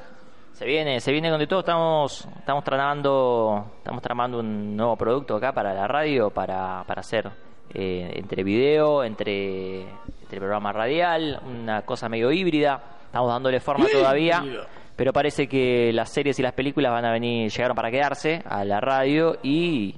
[0.53, 1.61] Se viene, se viene con de todo.
[1.61, 7.29] Estamos, estamos tramando, estamos tramando un nuevo producto acá para la radio, para, para hacer
[7.73, 12.81] eh, entre video, entre, entre programa radial, una cosa medio híbrida.
[13.05, 14.43] Estamos dándole forma todavía,
[14.95, 18.63] pero parece que las series y las películas van a venir, llegaron para quedarse a
[18.63, 19.95] la radio y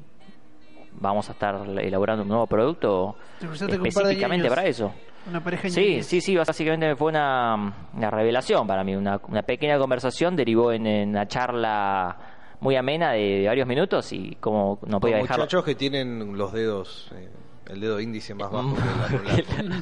[1.00, 4.92] vamos a estar elaborando un nuevo producto específicamente para eso.
[5.30, 8.96] Una pareja Sí, sí, sí, básicamente fue una, una revelación para mí.
[8.96, 12.16] Una, una pequeña conversación derivó en, en una charla
[12.60, 15.44] muy amena de, de varios minutos y como no podía Con dejarlo.
[15.46, 17.30] muchachos que tienen los dedos, eh,
[17.72, 19.76] el dedo índice más bajo que el anular.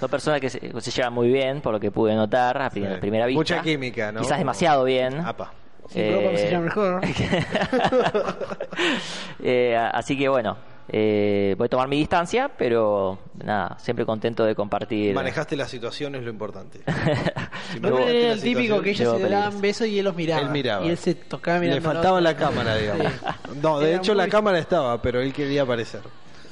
[0.10, 2.82] Personas que se, se llevan muy bien, por lo que pude notar a Sí.
[2.84, 3.38] a primera vista.
[3.38, 4.20] Mucha química, ¿no?
[4.22, 5.20] Quizás demasiado bien.
[5.20, 5.52] Apa.
[5.90, 7.00] Sí, Eh, mejor.
[9.42, 10.56] Eh, así que bueno,
[10.88, 15.14] eh, voy a tomar mi distancia, pero nada, siempre contento de compartir.
[15.14, 16.80] Manejaste la situación es lo importante.
[17.72, 20.40] Si No, era la el típico que ellos se daban besos y él los miraba.
[20.42, 20.84] Él miraba.
[20.84, 21.88] Y él se tocaba Le mirando.
[21.88, 23.06] faltaba la cámara, digamos.
[23.62, 26.00] No, de Era hecho la muy- cámara estaba, pero él quería aparecer.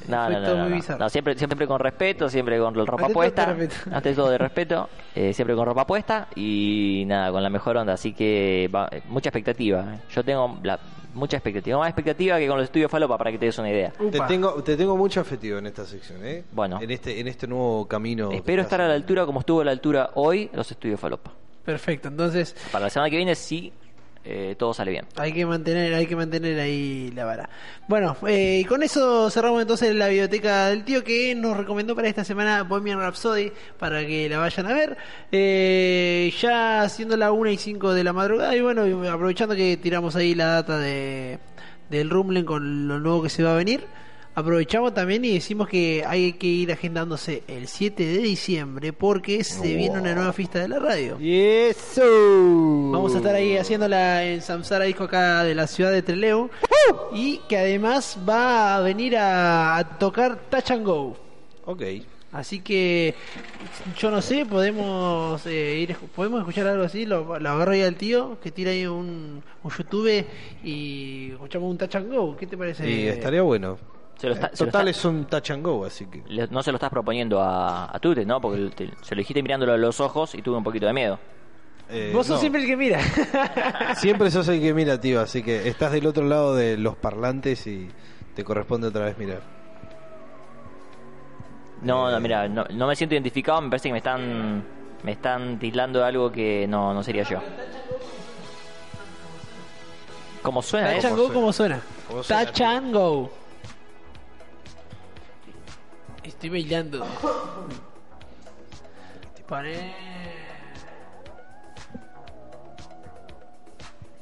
[0.09, 0.77] No, Fue no, no, todo no, muy no.
[0.77, 0.99] bizarro.
[0.99, 3.47] No, siempre, siempre con respeto, siempre con ropa Ante puesta.
[3.47, 3.97] de respeto.
[3.97, 7.93] Ante todo de respeto, eh, siempre con ropa puesta y nada, con la mejor onda.
[7.93, 9.95] Así que va- eh, mucha expectativa.
[9.95, 9.99] eh.
[10.11, 10.79] Yo tengo la,
[11.15, 13.93] mucha expectativa, más expectativa que con los estudios Falopa para que te des una idea.
[14.11, 16.45] Te tengo, te tengo mucho afectivo en esta sección, ¿eh?
[16.53, 16.81] Bueno.
[16.81, 18.31] En este, en este nuevo camino.
[18.33, 21.33] Espero estar a la altura como estuvo a la altura hoy los estudios Falopa.
[21.65, 23.73] Perfecto, entonces Para la semana que viene sí,
[24.31, 25.07] eh, todo sale bien.
[25.17, 27.49] hay que mantener, hay que mantener ahí la vara.
[27.89, 32.09] Bueno, eh, y con eso cerramos entonces la biblioteca del tío que nos recomendó para
[32.09, 34.99] esta semana Bohemian Rhapsody para que la vayan a ver.
[35.33, 40.15] Eh, ya siendo la 1 y 5 de la madrugada y bueno, aprovechando que tiramos
[40.15, 41.39] ahí la data de
[41.89, 43.87] del Rumblen con lo nuevo que se va a venir.
[44.39, 49.75] Aprovechamos también y decimos que hay que ir agendándose el 7 de diciembre porque se
[49.75, 51.21] viene una nueva fiesta de la radio.
[51.21, 52.03] Y eso.
[52.93, 56.51] Vamos a estar ahí haciéndola en Samsara Disco acá de la ciudad de Trelew.
[57.13, 61.17] Y que además va a venir a, a tocar Touch and Go.
[61.65, 61.83] Ok.
[62.31, 63.17] Así que
[63.99, 67.97] yo no sé, podemos eh, ir, podemos escuchar algo así, lo, lo agarro ahí al
[67.97, 70.25] tío que tira ahí un, un YouTube
[70.63, 72.37] y escuchamos un Touch and Go.
[72.37, 72.89] ¿Qué te parece?
[72.89, 73.98] Y estaría bueno.
[74.19, 76.23] Se lo está- Eh, se lo Total está- es un touch and go, así que.
[76.29, 78.41] Le- No se lo estás proponiendo a, a Tute, ¿no?
[78.41, 81.19] Porque te- se lo dijiste mirándolo a los ojos y tuve un poquito de miedo.
[81.89, 82.41] eh, Vos sos no.
[82.41, 83.01] siempre el que mira.
[83.97, 87.67] Siempre sos el que mira, tío, así que estás del otro lado de los parlantes
[87.67, 87.89] y
[88.35, 89.41] te corresponde otra vez mirar.
[91.81, 92.13] No, Eh.
[92.13, 94.65] no, mira, no, no me siento identificado, me parece que me están
[95.05, 97.39] me están tildando de algo que no, no sería yo.
[100.43, 101.09] ¿Cómo suena Touch eso?
[101.09, 101.81] and Go, ¿cómo suena?
[102.09, 102.23] ¿Cómo
[106.29, 107.07] Estoy bailando.
[109.35, 109.95] Te pone...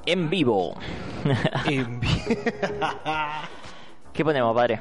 [0.07, 0.79] En vivo.
[4.13, 4.81] ¿Qué ponemos, padre?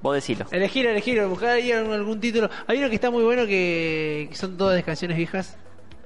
[0.00, 0.46] Vos decilo.
[0.50, 2.48] Elegir, elegir, buscar ahí algún, título.
[2.66, 5.58] Hay uno que está muy bueno que, que son todas canciones viejas.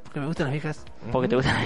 [0.03, 0.85] Porque me gustan las viejas.
[1.13, 1.57] Porque te gusta.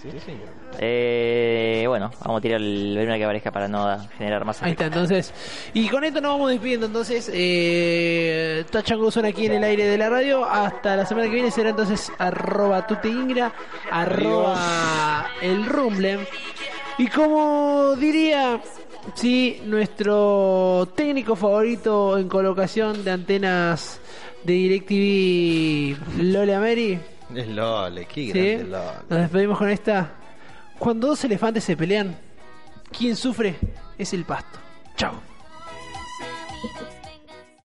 [0.00, 0.48] Sí, señor.
[0.78, 4.86] eh, bueno, vamos a tirar el una que aparezca para no generar más Ahí está,
[4.86, 5.34] entonces.
[5.74, 6.86] Y con esto nos vamos despidiendo.
[6.86, 10.44] Entonces, eh, Touch and Go suena aquí en el aire de la radio.
[10.44, 13.52] Hasta la semana que viene será entonces arroba tuteingra,
[13.90, 16.20] arroba el rumble.
[16.98, 18.60] Y como diría,
[19.14, 24.00] sí, nuestro técnico favorito en colocación de antenas
[24.44, 26.98] de DirecTV, Lola Mary.
[27.34, 28.32] Es Lole, qué ¿sí?
[28.32, 28.98] grande Lole.
[29.08, 30.12] Nos despedimos con esta.
[30.78, 32.16] Cuando dos elefantes se pelean,
[32.96, 33.56] quien sufre
[33.98, 34.58] es el pasto.
[34.96, 35.29] Chao.